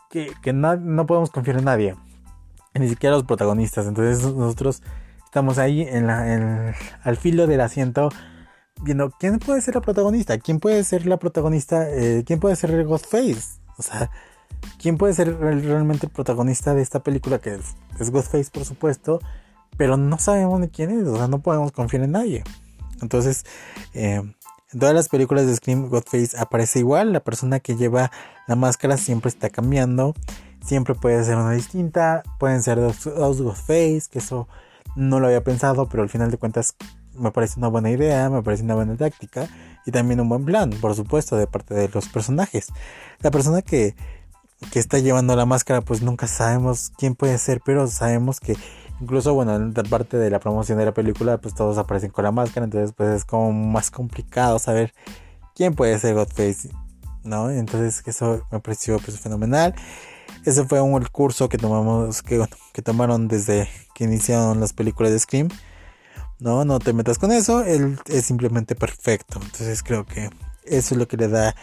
que, 0.10 0.54
no 0.54 1.06
podemos 1.06 1.30
confiar 1.30 1.58
en 1.58 1.66
nadie. 1.66 1.96
Ni 2.74 2.90
siquiera 2.90 3.16
los 3.16 3.26
protagonistas. 3.26 3.88
Entonces 3.88 4.24
nosotros 4.34 4.82
Estamos 5.28 5.58
ahí 5.58 5.82
en 5.82 6.08
la, 6.08 6.74
al 7.04 7.18
filo 7.18 7.48
del 7.48 7.60
asiento 7.60 8.10
viendo 8.82 9.12
quién 9.12 9.40
puede 9.40 9.60
ser 9.60 9.76
la 9.76 9.82
protagonista, 9.82 10.38
quién 10.38 10.62
puede 10.62 10.86
ser 10.86 11.06
la 11.06 11.18
protagonista, 11.18 11.86
eh, 11.90 12.24
quién 12.26 12.40
puede 12.40 12.56
ser 12.56 12.72
el 12.72 12.86
Ghostface. 12.86 13.60
O 13.78 13.84
sea, 13.84 14.10
quién 14.82 14.98
puede 14.98 15.14
ser 15.14 15.38
realmente 15.38 16.06
el 16.06 16.14
protagonista 16.14 16.74
de 16.74 16.82
esta 16.82 17.04
película 17.04 17.40
que 17.40 17.56
es, 17.56 18.10
Ghostface, 18.10 18.50
por 18.52 18.64
supuesto, 18.64 19.20
pero 19.76 19.98
no 19.98 20.18
sabemos 20.18 20.62
de 20.62 20.70
quién 20.70 20.92
es, 20.92 21.06
o 21.06 21.18
sea, 21.18 21.28
no 21.28 21.40
podemos 21.40 21.74
confiar 21.74 22.04
en 22.04 22.14
nadie. 22.14 22.44
Entonces, 23.02 23.46
eh, 23.94 24.22
en 24.74 24.80
todas 24.80 24.94
las 24.94 25.08
películas 25.10 25.46
de 25.46 25.56
Scream, 25.56 25.90
Ghostface 25.90 26.38
aparece 26.38 26.80
igual, 26.80 27.14
la 27.14 27.22
persona 27.22 27.60
que 27.60 27.76
lleva 27.76 28.12
la 28.48 28.56
máscara 28.56 28.98
siempre 28.98 29.30
está 29.30 29.50
cambiando, 29.50 30.14
siempre 30.66 30.94
puede 30.94 31.24
ser 31.24 31.38
una 31.38 31.52
distinta, 31.52 32.24
pueden 32.40 32.62
ser 32.62 32.80
dos, 32.80 33.42
Ghostface, 33.42 34.04
que 34.12 34.20
eso 34.20 34.48
no 34.96 35.20
lo 35.20 35.28
había 35.28 35.44
pensado, 35.44 35.88
pero 35.88 36.04
al 36.04 36.10
final 36.10 36.32
de 36.32 36.38
cuentas 36.38 36.76
me 37.14 37.32
parece 37.32 37.60
una 37.60 37.70
buena 37.70 37.90
idea, 37.90 38.30
me 38.30 38.44
parece 38.44 38.64
una 38.64 38.76
buena 38.76 38.96
táctica 38.96 39.48
y 39.86 39.92
también 39.92 40.20
un 40.20 40.30
buen 40.30 40.44
plan, 40.44 40.70
por 40.70 40.96
supuesto, 40.96 41.38
de 41.38 41.48
parte 41.48 41.74
de 41.74 41.88
los 41.88 42.10
personajes. 42.10 42.68
La 43.20 43.32
persona 43.32 43.62
que, 43.62 43.96
que 44.72 44.80
está 44.80 45.00
llevando 45.00 45.36
la 45.36 45.46
máscara, 45.46 45.82
pues 45.82 46.02
nunca 46.02 46.28
sabemos 46.28 46.92
quién 46.98 47.16
puede 47.16 47.38
ser, 47.38 47.62
pero 47.66 47.88
sabemos 47.88 48.40
que 48.42 48.58
incluso, 49.02 49.34
bueno, 49.34 49.56
en 49.56 49.74
parte 49.74 50.18
de 50.18 50.30
la 50.30 50.40
promoción 50.40 50.78
de 50.78 50.86
la 50.86 50.94
película, 50.94 51.38
pues 51.38 51.54
todos 51.54 51.78
aparecen 51.78 52.12
con 52.12 52.24
la 52.24 52.32
máscara, 52.32 52.66
entonces 52.66 52.94
pues 52.96 53.10
es 53.10 53.26
como 53.26 53.52
más 53.52 53.92
complicado 53.92 54.60
saber 54.60 54.94
quién 55.56 55.76
puede 55.76 55.98
ser 56.00 56.16
Godface, 56.16 56.70
¿no? 57.24 57.50
Entonces 57.50 58.04
eso 58.06 58.46
me 58.52 58.60
pareció 58.60 59.00
pues 59.00 59.20
fenomenal. 59.20 59.76
Ese 60.46 60.64
fue 60.66 60.82
un 60.82 61.04
curso 61.06 61.50
que 61.50 61.58
tomamos, 61.58 62.22
que, 62.74 62.82
tomaron 62.82 63.28
desde 63.28 63.70
que 63.94 64.06
iniciaron 64.06 64.60
las 64.60 64.74
películas 64.74 65.12
de 65.12 65.20
Scream. 65.20 65.50
No, 66.40 66.66
no 66.66 66.80
te 66.80 66.94
metas 66.94 67.18
con 67.18 67.32
eso, 67.32 67.64
él 67.64 68.00
es 68.06 68.26
simplemente 68.26 68.76
perfecto. 68.76 69.40
Entonces 69.42 69.82
creo 69.82 70.06
que 70.06 70.30
eso 70.66 70.94
es 70.94 70.98
lo 70.98 71.08
que 71.08 71.18
le 71.18 71.28
da 71.28 71.56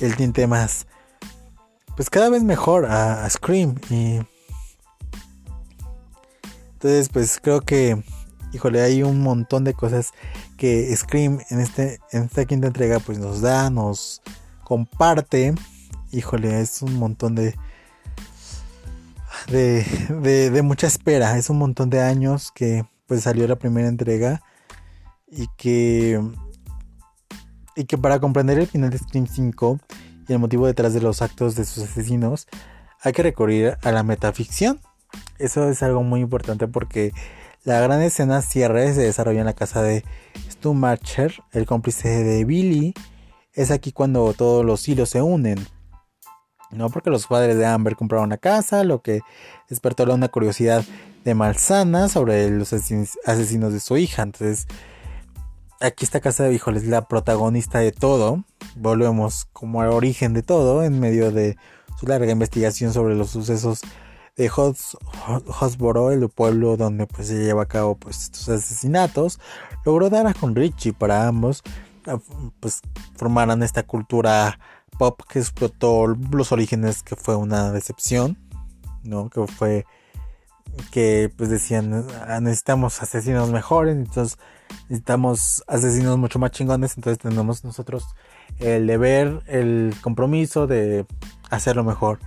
el 0.00 0.16
tinte 0.16 0.46
más, 0.46 0.86
pues 1.96 2.10
cada 2.10 2.28
vez 2.28 2.42
mejor 2.42 2.86
a, 2.86 3.28
Scream. 3.30 3.76
Y 3.90 4.20
entonces 6.76 7.08
pues 7.08 7.40
creo 7.42 7.62
que, 7.62 8.02
híjole, 8.52 8.82
hay 8.82 9.02
un 9.02 9.22
montón 9.22 9.64
de 9.64 9.72
cosas 9.72 10.12
que 10.58 10.94
Scream 10.94 11.40
en, 11.48 11.60
este, 11.60 12.00
en 12.12 12.24
esta 12.24 12.44
quinta 12.44 12.66
entrega 12.66 13.00
pues 13.00 13.18
nos 13.18 13.40
da, 13.40 13.70
nos 13.70 14.20
comparte. 14.62 15.54
Híjole, 16.12 16.60
es 16.60 16.82
un 16.82 16.94
montón 16.96 17.34
de 17.34 17.54
de, 19.48 20.50
de, 20.50 20.62
mucha 20.62 20.86
espera. 20.86 21.38
Es 21.38 21.48
un 21.48 21.58
montón 21.58 21.88
de 21.88 22.02
años 22.02 22.52
que 22.52 22.84
pues 23.06 23.22
salió 23.22 23.48
la 23.48 23.56
primera 23.56 23.88
entrega 23.88 24.42
y 25.28 25.46
que 25.56 26.20
y 27.74 27.84
que 27.84 27.96
para 27.96 28.20
comprender 28.20 28.58
el 28.58 28.66
final 28.66 28.90
de 28.90 28.98
Scream 28.98 29.26
5 29.26 29.80
y 30.28 30.32
el 30.32 30.38
motivo 30.38 30.66
detrás 30.66 30.92
de 30.92 31.00
los 31.00 31.22
actos 31.22 31.54
de 31.54 31.64
sus 31.64 31.84
asesinos 31.84 32.48
hay 33.00 33.12
que 33.12 33.22
recurrir 33.22 33.78
a 33.82 33.92
la 33.92 34.02
metaficción. 34.02 34.80
Eso 35.38 35.68
es 35.68 35.82
algo 35.82 36.02
muy 36.02 36.20
importante 36.20 36.68
porque 36.68 37.12
la 37.64 37.80
gran 37.80 38.00
escena 38.02 38.42
cierre 38.42 38.94
se 38.94 39.02
desarrolla 39.02 39.40
en 39.40 39.46
la 39.46 39.54
casa 39.54 39.82
de 39.82 40.04
Stu 40.50 40.72
Marcher, 40.72 41.34
el 41.52 41.66
cómplice 41.66 42.24
de 42.24 42.44
Billy. 42.44 42.94
Es 43.52 43.70
aquí 43.70 43.92
cuando 43.92 44.32
todos 44.34 44.64
los 44.64 44.88
hilos 44.88 45.10
se 45.10 45.22
unen. 45.22 45.66
¿no? 46.70 46.90
Porque 46.90 47.10
los 47.10 47.26
padres 47.26 47.56
de 47.56 47.66
Amber 47.66 47.96
compraron 47.96 48.26
una 48.26 48.38
casa, 48.38 48.84
lo 48.84 49.02
que 49.02 49.20
despertó 49.68 50.04
una 50.12 50.28
curiosidad 50.28 50.84
de 51.24 51.34
Malsana 51.34 52.08
sobre 52.08 52.50
los 52.50 52.72
asesinos 52.72 53.72
de 53.72 53.80
su 53.80 53.96
hija. 53.96 54.22
Entonces, 54.22 54.66
aquí 55.80 56.04
esta 56.04 56.20
casa 56.20 56.44
de 56.44 56.54
híjole 56.54 56.78
es 56.78 56.86
la 56.86 57.08
protagonista 57.08 57.80
de 57.80 57.92
todo. 57.92 58.44
Volvemos 58.76 59.46
como 59.52 59.82
al 59.82 59.88
origen 59.88 60.34
de 60.34 60.42
todo 60.42 60.82
en 60.82 61.00
medio 61.00 61.32
de 61.32 61.56
su 61.98 62.06
larga 62.06 62.30
investigación 62.30 62.92
sobre 62.92 63.14
los 63.14 63.30
sucesos 63.30 63.80
de 64.36 64.50
Hosboro, 64.50 66.10
el 66.10 66.28
pueblo 66.28 66.76
donde 66.76 67.06
pues 67.06 67.28
se 67.28 67.42
lleva 67.42 67.62
a 67.62 67.66
cabo 67.66 67.96
pues 67.96 68.24
estos 68.24 68.48
asesinatos. 68.48 69.40
Logró 69.84 70.10
dar 70.10 70.26
a 70.26 70.34
con 70.34 70.54
Richie 70.54 70.92
para 70.92 71.26
ambos 71.26 71.62
pues 72.60 72.82
formaran 73.16 73.62
esta 73.62 73.82
cultura 73.82 74.58
pop 74.98 75.20
que 75.28 75.38
explotó 75.40 76.06
los 76.06 76.52
orígenes 76.52 77.02
que 77.02 77.16
fue 77.16 77.36
una 77.36 77.72
decepción, 77.72 78.38
¿no? 79.02 79.28
Que 79.28 79.46
fue 79.46 79.86
que 80.90 81.32
pues 81.36 81.48
decían 81.50 82.06
ah, 82.26 82.40
necesitamos 82.40 83.02
asesinos 83.02 83.50
mejores, 83.50 83.96
entonces 83.96 84.38
necesitamos 84.88 85.64
asesinos 85.66 86.18
mucho 86.18 86.38
más 86.38 86.50
chingones, 86.50 86.96
entonces 86.96 87.18
tenemos 87.18 87.64
nosotros 87.64 88.04
el 88.58 88.86
deber, 88.86 89.42
el 89.46 89.94
compromiso 90.02 90.66
de 90.66 91.06
hacerlo 91.50 91.84
mejor. 91.84 92.18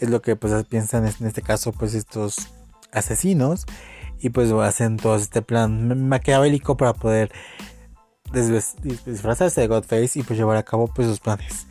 Es 0.00 0.10
lo 0.10 0.20
que 0.22 0.34
pues 0.34 0.64
piensan 0.64 1.06
en 1.06 1.26
este 1.26 1.42
caso 1.42 1.72
pues 1.72 1.94
estos 1.94 2.48
asesinos. 2.92 3.66
Y 4.22 4.30
pues 4.30 4.52
hacen 4.52 4.98
todo 4.98 5.16
este 5.16 5.40
plan 5.40 6.08
maquiavélico 6.08 6.76
para 6.76 6.92
poder 6.92 7.32
disfrazarse 8.32 9.62
de 9.62 9.66
Godface 9.66 10.18
y 10.18 10.22
pues 10.22 10.38
llevar 10.38 10.56
a 10.56 10.62
cabo 10.62 10.88
pues 10.88 11.08
sus 11.08 11.20
planes. 11.20 11.66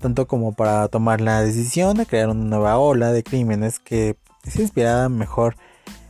Tanto 0.00 0.26
como 0.26 0.54
para 0.54 0.88
tomar 0.88 1.20
la 1.20 1.40
decisión 1.40 1.96
de 1.96 2.04
crear 2.04 2.28
una 2.28 2.44
nueva 2.44 2.76
ola 2.78 3.10
de 3.10 3.22
crímenes 3.22 3.78
que 3.78 4.18
es 4.44 4.56
inspirada 4.56 5.08
mejor, 5.08 5.56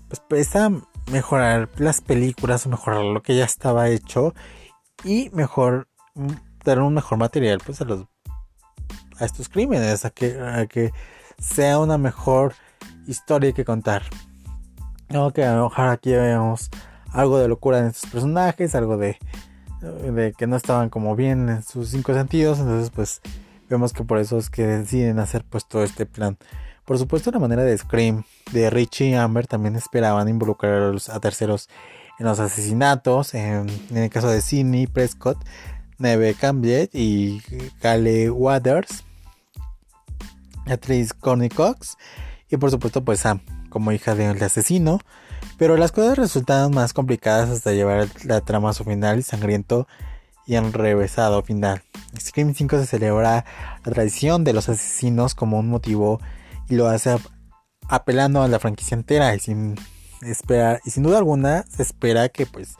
pues 0.08 0.48
para 0.48 0.72
mejorar 1.12 1.68
las 1.76 2.00
películas 2.00 2.66
o 2.66 2.70
mejorar 2.70 3.04
lo 3.04 3.22
que 3.22 3.36
ya 3.36 3.44
estaba 3.44 3.88
hecho 3.88 4.34
y 5.04 5.30
mejor 5.32 5.86
mm, 6.14 6.32
dar 6.64 6.80
un 6.80 6.94
mejor 6.94 7.18
material 7.18 7.60
pues 7.64 7.80
a 7.80 7.84
los 7.84 8.06
a 9.18 9.24
estos 9.26 9.48
crímenes, 9.48 10.04
a 10.04 10.10
que 10.10 10.92
sea 11.38 11.78
una 11.78 11.98
mejor 11.98 12.54
historia 13.06 13.52
que 13.52 13.64
contar. 13.64 14.02
No, 15.08 15.26
a 15.26 15.54
lo 15.54 15.68
mejor 15.68 15.88
aquí 15.88 16.12
vemos 16.12 16.70
algo 17.10 17.38
de 17.38 17.48
locura 17.48 17.78
en 17.78 17.86
estos 17.86 18.10
personajes, 18.10 18.74
algo 18.74 18.96
de, 18.96 19.18
que 20.36 20.46
no 20.46 20.56
estaban 20.56 20.88
como 20.88 21.14
bien 21.14 21.48
en 21.48 21.62
sus 21.62 21.90
cinco 21.90 22.14
sentidos, 22.14 22.58
entonces 22.58 22.90
pues 22.90 23.20
Vemos 23.68 23.92
que 23.92 24.04
por 24.04 24.18
eso 24.18 24.38
es 24.38 24.50
que 24.50 24.66
deciden 24.66 25.18
hacer 25.18 25.44
pues 25.48 25.66
todo 25.66 25.84
este 25.84 26.06
plan 26.06 26.36
Por 26.84 26.98
supuesto, 26.98 27.30
la 27.30 27.38
manera 27.38 27.62
de 27.62 27.76
Scream 27.76 28.24
de 28.52 28.70
Richie 28.70 29.10
y 29.10 29.14
Amber 29.14 29.46
también 29.46 29.76
esperaban 29.76 30.28
involucrar 30.28 30.94
a, 31.08 31.20
terceros 31.20 31.68
en 32.18 32.26
los 32.26 32.40
asesinatos. 32.40 33.34
En, 33.34 33.66
el 33.94 34.10
caso 34.10 34.28
de 34.28 34.42
Sidney 34.42 34.86
Prescott, 34.86 35.38
Neve 35.98 36.34
Campbell 36.34 36.90
y 36.92 37.40
Kale 37.80 38.30
Waters, 38.30 39.04
actriz 40.66 41.12
Connie 41.12 41.48
Cox 41.48 41.96
y 42.50 42.56
por 42.56 42.70
supuesto 42.70 43.04
pues 43.04 43.20
Sam 43.20 43.40
como 43.68 43.92
hija 43.92 44.14
del 44.14 44.42
asesino. 44.42 45.00
Pero 45.58 45.76
las 45.76 45.92
cosas 45.92 46.16
resultaron 46.18 46.74
más 46.74 46.92
complicadas 46.92 47.50
hasta 47.50 47.72
llevar 47.72 48.08
la 48.24 48.40
trama 48.40 48.70
a 48.70 48.72
su 48.72 48.84
final 48.84 49.22
sangriento 49.22 49.86
y 50.46 50.56
enrevesado 50.56 51.42
final. 51.42 51.82
Scream 52.18 52.54
5 52.54 52.78
se 52.78 52.86
celebra 52.86 53.44
la 53.84 53.92
tradición 53.92 54.44
de 54.44 54.52
los 54.52 54.68
asesinos 54.68 55.34
como 55.34 55.58
un 55.58 55.68
motivo 55.68 56.20
y 56.68 56.76
lo 56.76 56.88
hace 56.88 57.16
apelando 57.88 58.42
a 58.42 58.48
la 58.48 58.58
franquicia 58.58 58.94
entera 58.94 59.34
y 59.34 59.40
sin 59.40 59.76
esperar 60.22 60.80
y 60.84 60.90
sin 60.90 61.02
duda 61.02 61.18
alguna 61.18 61.64
se 61.68 61.82
espera 61.82 62.28
que 62.28 62.46
pues 62.46 62.76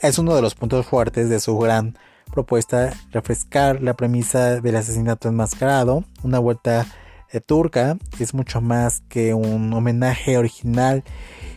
es 0.00 0.18
uno 0.18 0.36
de 0.36 0.42
los 0.42 0.54
puntos 0.54 0.86
fuertes 0.86 1.28
de 1.28 1.40
su 1.40 1.58
gran 1.58 1.98
propuesta 2.32 2.92
refrescar 3.10 3.82
la 3.82 3.94
premisa 3.94 4.60
del 4.60 4.76
asesinato 4.76 5.28
enmascarado, 5.28 6.04
una 6.22 6.38
vuelta 6.38 6.80
de 6.80 7.05
turca, 7.40 7.98
es 8.18 8.34
mucho 8.34 8.60
más 8.60 9.02
que 9.08 9.34
un 9.34 9.72
homenaje 9.72 10.38
original. 10.38 11.04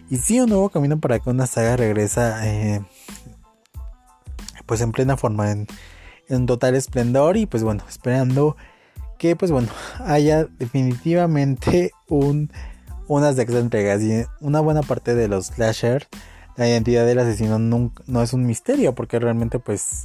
Y 0.10 0.18
sí 0.18 0.40
un 0.40 0.50
nuevo 0.50 0.70
camino 0.70 1.00
para 1.00 1.20
que 1.20 1.30
una 1.30 1.48
saga 1.48 1.78
regresa 1.78 2.48
eh, 2.48 2.82
pues 4.66 4.82
en 4.82 4.92
plena 4.92 5.18
forma, 5.18 5.52
en, 5.52 6.46
total 6.46 6.76
esplendor. 6.76 7.38
Y 7.38 7.46
pues 7.46 7.64
bueno, 7.64 7.84
esperando 7.88 8.58
que 9.18 9.36
pues 9.36 9.52
bueno, 9.52 9.70
haya 10.00 10.46
definitivamente 10.46 11.92
un, 12.08 12.52
unas 13.08 13.36
sexta 13.36 13.60
entregas. 13.60 14.02
Y 14.02 14.26
una 14.40 14.60
buena 14.60 14.82
parte 14.82 15.16
de 15.16 15.28
los 15.28 15.48
slasher, 15.48 16.08
la 16.58 16.68
identidad 16.68 17.06
del 17.06 17.20
asesino 17.20 17.60
no 17.60 18.22
es 18.22 18.34
un 18.34 18.46
misterio 18.46 18.96
porque 18.96 19.20
realmente 19.20 19.60
pues 19.60 20.04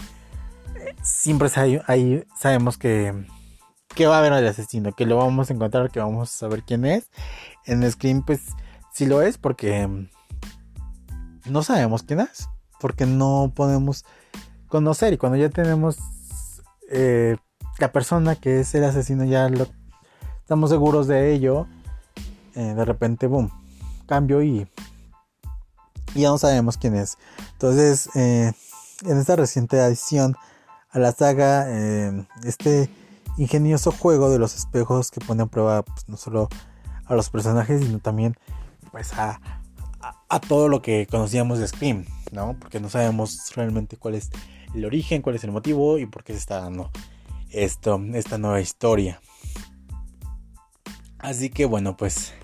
siempre 1.05 1.49
hay, 1.87 2.25
sabemos 2.37 2.79
que, 2.79 3.13
que 3.95 4.07
va 4.07 4.17
a 4.17 4.19
haber 4.19 4.33
el 4.33 4.47
asesino, 4.47 4.93
que 4.93 5.07
lo 5.07 5.17
vamos 5.17 5.51
a 5.51 5.55
encontrar, 5.55 5.91
que 5.91 6.01
vamos 6.01 6.31
a 6.31 6.37
saber 6.37 6.63
quién 6.63 6.85
es. 6.85 7.11
En 7.65 7.89
Scream 7.91 8.23
pues 8.25 8.41
sí 8.93 9.07
lo 9.07 9.23
es 9.23 9.39
porque 9.39 9.89
no 11.47 11.63
sabemos 11.63 12.03
quién 12.03 12.21
es, 12.21 12.49
porque 12.81 13.07
no 13.07 13.53
podemos 13.55 14.05
conocer 14.69 15.13
y 15.13 15.19
cuando 15.19 15.39
ya 15.39 15.51
tenemos 15.51 15.99
eh, 16.91 17.37
la 17.79 17.93
persona 17.93 18.37
que 18.37 18.61
es 18.61 18.75
el 18.75 18.85
asesino 18.85 19.25
ya 19.25 19.49
lo, 19.49 19.67
estamos 20.41 20.71
seguros 20.71 21.07
de 21.07 21.33
ello 21.33 21.67
eh, 22.55 22.75
de 22.75 22.85
repente 22.85 23.27
boom 23.27 23.51
cambio 24.07 24.43
y, 24.43 24.67
ya 26.15 26.29
no 26.29 26.39
sabemos 26.39 26.77
quién 26.77 26.95
es 26.95 27.19
entonces 27.53 28.09
eh, 28.15 28.53
en 29.05 29.19
esta 29.19 29.37
reciente 29.37 29.81
adición 29.81 30.37
a 30.91 30.99
la 30.99 31.13
saga 31.13 31.69
este 32.45 32.91
ingenioso 33.37 33.91
juego 33.93 34.31
de 34.31 34.39
los 34.39 34.55
espejos 34.55 35.11
que 35.11 35.21
pone 35.21 35.43
a 35.43 35.47
prueba 35.47 35.83
pues, 35.83 36.09
no 36.09 36.17
solo 36.17 36.49
a 37.07 37.15
los 37.15 37.31
personajes 37.31 37.83
sino 37.83 37.99
también 37.99 38.37
pues 38.91 39.13
a, 39.15 39.41
a, 40.29 40.41
todo 40.41 40.69
lo 40.69 40.83
que 40.83 41.07
conocíamos 41.11 41.59
de 41.59 41.69
Scream 41.69 42.05
no 42.33 42.57
porque 42.59 42.81
no 42.81 42.89
sabemos 42.89 43.53
realmente 43.55 43.97
cuál 43.97 44.15
es 44.15 44.31
el 44.75 44.85
origen, 44.85 45.23
cuál 45.23 45.37
es 45.37 45.45
el 45.45 45.53
motivo 45.53 45.99
y 45.99 46.07
por 46.07 46.25
qué 46.25 46.33
se 46.33 46.41
está 46.41 46.61
dando 46.61 46.91
esto, 47.51 48.01
esta 48.15 48.39
nueva 48.39 48.61
historia. 48.61 49.21
Así 51.19 51.49
que 51.49 51.65
bueno, 51.65 51.97
pues 51.97 52.35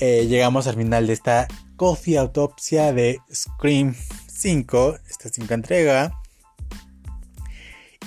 eh, 0.00 0.26
llegamos 0.26 0.66
al 0.66 0.74
final 0.74 1.06
de 1.06 1.12
esta 1.14 1.48
Coffee 1.76 2.18
Autopsia 2.18 2.92
de 2.92 3.20
Scream 3.32 3.94
5, 4.26 4.98
esta 5.08 5.28
5 5.30 5.54
entrega. 5.54 6.20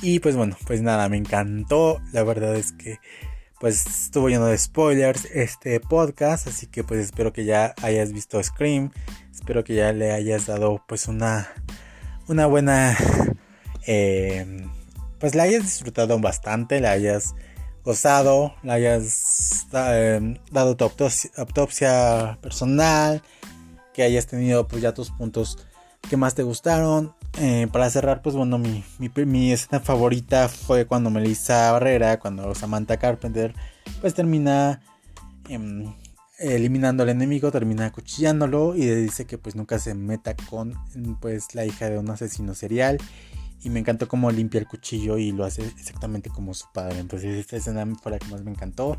Y 0.02 0.20
pues 0.20 0.36
bueno, 0.36 0.58
pues 0.66 0.82
nada, 0.82 1.10
me 1.10 1.18
encantó. 1.18 2.02
La 2.14 2.24
verdad 2.24 2.56
es 2.56 2.72
que 2.72 3.00
pues 3.60 3.86
estuvo 3.86 4.30
lleno 4.30 4.46
de 4.46 4.58
spoilers 4.58 5.26
este 5.26 5.80
podcast, 5.82 6.48
así 6.48 6.68
que 6.68 6.84
pues 6.84 7.02
espero 7.02 7.34
que 7.34 7.44
ya 7.44 7.76
hayas 7.82 8.14
visto 8.14 8.42
Scream, 8.42 8.92
espero 9.34 9.66
que 9.66 9.76
ya 9.76 9.92
le 9.92 10.14
hayas 10.14 10.46
dado 10.46 10.82
pues 10.88 11.10
una 11.10 11.50
una 12.30 12.46
buena 12.46 12.96
eh, 13.86 14.66
pues 15.20 15.36
la 15.36 15.44
hayas 15.44 15.64
disfrutado 15.64 16.18
bastante, 16.20 16.80
la 16.80 16.92
hayas 16.92 17.36
gozado, 17.84 18.56
la 18.64 18.74
hayas 18.74 19.68
eh, 19.74 20.40
dado 20.52 20.78
tu 20.78 20.84
autopsia, 20.86 22.38
personal, 22.42 23.22
que 23.94 24.04
hayas 24.04 24.28
tenido 24.28 24.68
pues 24.68 24.82
ya 24.82 24.94
tus 24.94 25.12
puntos 25.12 25.58
que 26.10 26.16
más 26.18 26.36
te 26.36 26.44
gustaron. 26.44 27.16
Eh, 27.38 27.68
para 27.72 27.90
cerrar, 27.90 28.22
pues 28.22 28.36
bueno, 28.36 28.58
mi, 28.58 29.52
escena 29.52 29.80
favorita 29.80 30.50
fue 30.50 30.86
cuando 30.86 31.10
Melissa 31.10 31.72
Barrera, 31.72 32.20
cuando 32.20 32.54
Samantha 32.56 32.98
Carpenter, 32.98 33.54
pues 34.02 34.14
termina 34.14 34.82
em, 35.48 35.94
eliminando 36.40 37.04
al 37.04 37.10
enemigo, 37.10 37.52
termina 37.52 37.86
acuchillándolo 37.86 38.76
y 38.76 38.86
le 38.86 38.96
dice 38.96 39.26
que 39.26 39.38
pues 39.38 39.56
nunca 39.56 39.78
se 39.80 39.94
meta 39.94 40.36
con 40.50 40.74
pues 41.22 41.54
la 41.54 41.66
hija 41.66 41.90
de 41.90 41.98
un 41.98 42.10
asesino 42.10 42.56
serial 42.56 42.98
y 43.62 43.70
me 43.70 43.80
encantó 43.80 44.08
cómo 44.08 44.32
limpia 44.32 44.60
el 44.60 44.68
cuchillo 44.68 45.18
y 45.18 45.32
lo 45.32 45.44
hace 45.44 45.64
exactamente 45.64 46.30
como 46.30 46.54
su 46.54 46.66
padre. 46.74 47.00
Entonces 47.00 47.38
esta 47.38 47.58
escena 47.58 47.86
fue 48.02 48.14
la 48.14 48.20
que 48.20 48.28
más 48.28 48.44
me 48.44 48.52
encantó. 48.52 48.98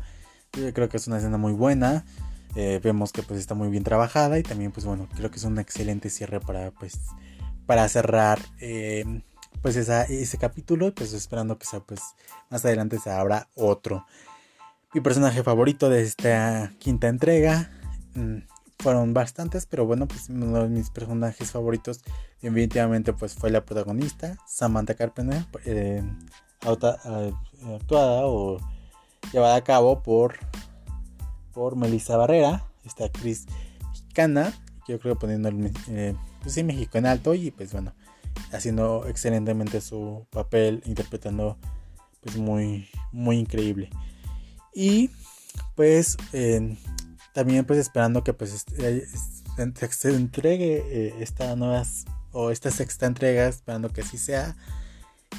Yo 0.53 0.71
creo 0.73 0.89
que 0.89 0.97
es 0.97 1.07
una 1.07 1.17
escena 1.17 1.37
muy 1.37 1.53
buena. 1.53 2.05
Eh, 2.55 2.79
vemos 2.83 3.11
que 3.11 3.23
pues 3.23 3.39
está 3.39 3.55
muy 3.55 3.69
bien 3.69 3.83
trabajada 3.83 4.37
y 4.37 4.43
también 4.43 4.71
pues 4.71 4.85
bueno, 4.85 5.07
creo 5.15 5.31
que 5.31 5.37
es 5.37 5.43
un 5.45 5.57
excelente 5.57 6.09
cierre 6.09 6.39
para 6.39 6.71
pues 6.71 6.99
para 7.71 7.87
cerrar 7.87 8.37
eh, 8.59 9.05
pues 9.61 9.77
ese 9.77 10.37
capítulo 10.37 10.93
pues 10.93 11.13
esperando 11.13 11.57
que 11.57 11.65
sea 11.65 11.79
pues 11.79 12.01
más 12.49 12.65
adelante 12.65 12.99
se 12.99 13.09
abra 13.09 13.47
otro. 13.55 14.05
Mi 14.93 14.99
personaje 14.99 15.41
favorito 15.41 15.89
de 15.89 16.01
esta 16.01 16.73
quinta 16.79 17.07
entrega 17.07 17.71
mm, 18.13 18.39
fueron 18.77 19.13
bastantes, 19.13 19.67
pero 19.67 19.85
bueno, 19.85 20.05
pues 20.05 20.27
uno 20.27 20.63
de 20.63 20.67
mis 20.67 20.89
personajes 20.89 21.51
favoritos 21.51 22.01
definitivamente 22.41 23.13
pues 23.13 23.35
fue 23.35 23.49
la 23.51 23.63
protagonista, 23.63 24.35
Samantha 24.45 24.95
Carpenter, 24.95 25.45
eh, 25.63 26.03
eh, 26.65 27.33
actuada 27.73 28.27
o 28.27 28.57
llevada 29.31 29.55
a 29.55 29.63
cabo 29.63 30.03
por, 30.03 30.35
por 31.53 31.77
Melissa 31.77 32.17
Barrera, 32.17 32.65
esta 32.83 33.05
actriz 33.05 33.45
mexicana, 33.87 34.51
yo 34.89 34.99
creo 34.99 35.17
poniendo 35.17 35.47
el 35.47 35.71
eh, 35.87 36.15
pues 36.41 36.53
sí, 36.53 36.63
México 36.63 36.97
en 36.97 37.05
alto 37.05 37.33
y 37.33 37.51
pues 37.51 37.71
bueno, 37.71 37.93
haciendo 38.51 39.07
excelentemente 39.07 39.81
su 39.81 40.25
papel, 40.29 40.81
interpretando 40.85 41.57
pues 42.21 42.37
muy, 42.37 42.89
muy 43.11 43.37
increíble. 43.37 43.89
Y 44.73 45.09
pues 45.75 46.17
también 47.33 47.65
pues 47.65 47.79
esperando 47.79 48.23
que 48.23 48.33
pues 48.33 48.65
eh, 48.77 49.05
se 49.89 50.15
entregue 50.15 50.83
eh, 50.87 51.15
esta 51.19 51.55
nueva 51.55 51.83
o 52.31 52.51
esta 52.51 52.71
sexta 52.71 53.05
entrega, 53.05 53.47
esperando 53.47 53.89
que 53.89 54.01
así 54.01 54.17
sea. 54.17 54.55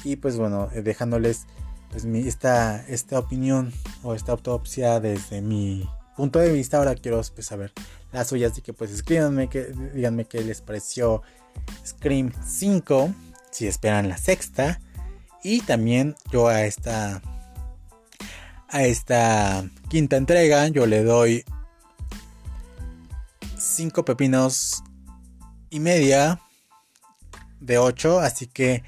Y 0.03 0.17
pues 0.17 0.37
bueno, 0.37 0.69
eh, 0.73 0.81
dejándoles 0.81 1.45
pues 1.91 2.05
mi, 2.05 2.27
esta, 2.27 2.85
esta 2.87 3.19
opinión 3.19 3.71
o 4.01 4.15
esta 4.15 4.31
autopsia 4.31 4.99
desde 4.99 5.41
mi 5.41 5.87
punto 6.15 6.39
de 6.39 6.51
vista. 6.51 6.77
Ahora 6.77 6.95
quiero 6.95 7.21
pues 7.33 7.47
saber 7.47 7.71
las 8.11 8.27
suyas, 8.27 8.51
así 8.51 8.61
que 8.61 8.73
pues 8.73 8.91
escríbanme, 8.91 9.49
díganme 9.93 10.25
qué 10.25 10.41
les 10.41 10.61
pareció 10.61 11.21
Scream 11.85 12.31
5, 12.45 13.13
si 13.51 13.67
esperan 13.67 14.09
la 14.09 14.17
sexta. 14.17 14.79
Y 15.43 15.61
también 15.61 16.15
yo 16.31 16.47
a 16.47 16.63
esta 16.63 17.21
a 18.69 18.83
esta 18.85 19.63
quinta 19.87 20.17
entrega 20.17 20.67
yo 20.69 20.87
le 20.87 21.03
doy 21.03 21.45
5 23.57 24.03
pepinos 24.05 24.83
y 25.69 25.79
media 25.79 26.39
de 27.59 27.77
8. 27.77 28.19
Así 28.19 28.47
que 28.47 28.83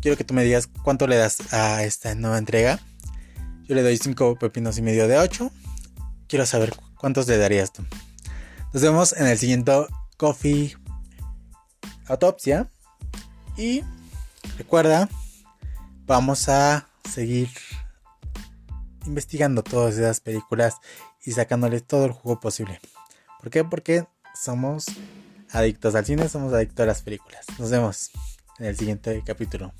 quiero 0.00 0.16
que 0.16 0.24
tú 0.24 0.34
me 0.34 0.44
digas 0.44 0.68
cuánto 0.82 1.06
le 1.06 1.16
das 1.16 1.52
a 1.52 1.84
esta 1.84 2.14
nueva 2.14 2.38
entrega. 2.38 2.80
Yo 3.66 3.74
le 3.74 3.82
doy 3.82 3.96
5 3.96 4.36
pepinos 4.36 4.78
y 4.78 4.82
medio 4.82 5.08
de 5.08 5.18
8. 5.18 5.50
Quiero 6.28 6.44
saber 6.44 6.74
cuántos 6.96 7.26
le 7.26 7.38
darías 7.38 7.72
tú. 7.72 7.82
Nos 8.72 8.82
vemos 8.82 9.14
en 9.14 9.26
el 9.26 9.38
siguiente 9.38 9.72
Coffee 10.18 10.76
Autopsia. 12.06 12.70
Y 13.56 13.82
recuerda, 14.58 15.08
vamos 16.06 16.48
a 16.48 16.86
seguir 17.10 17.48
investigando 19.06 19.62
todas 19.62 19.96
esas 19.96 20.20
películas 20.20 20.76
y 21.24 21.32
sacándole 21.32 21.80
todo 21.80 22.04
el 22.04 22.12
jugo 22.12 22.40
posible. 22.40 22.78
¿Por 23.40 23.50
qué? 23.50 23.64
Porque 23.64 24.06
somos 24.34 24.84
adictos 25.50 25.94
al 25.94 26.04
cine, 26.04 26.28
somos 26.28 26.52
adictos 26.52 26.84
a 26.84 26.86
las 26.86 27.02
películas. 27.02 27.46
Nos 27.58 27.70
vemos 27.70 28.10
en 28.58 28.66
el 28.66 28.76
siguiente 28.76 29.22
capítulo. 29.24 29.72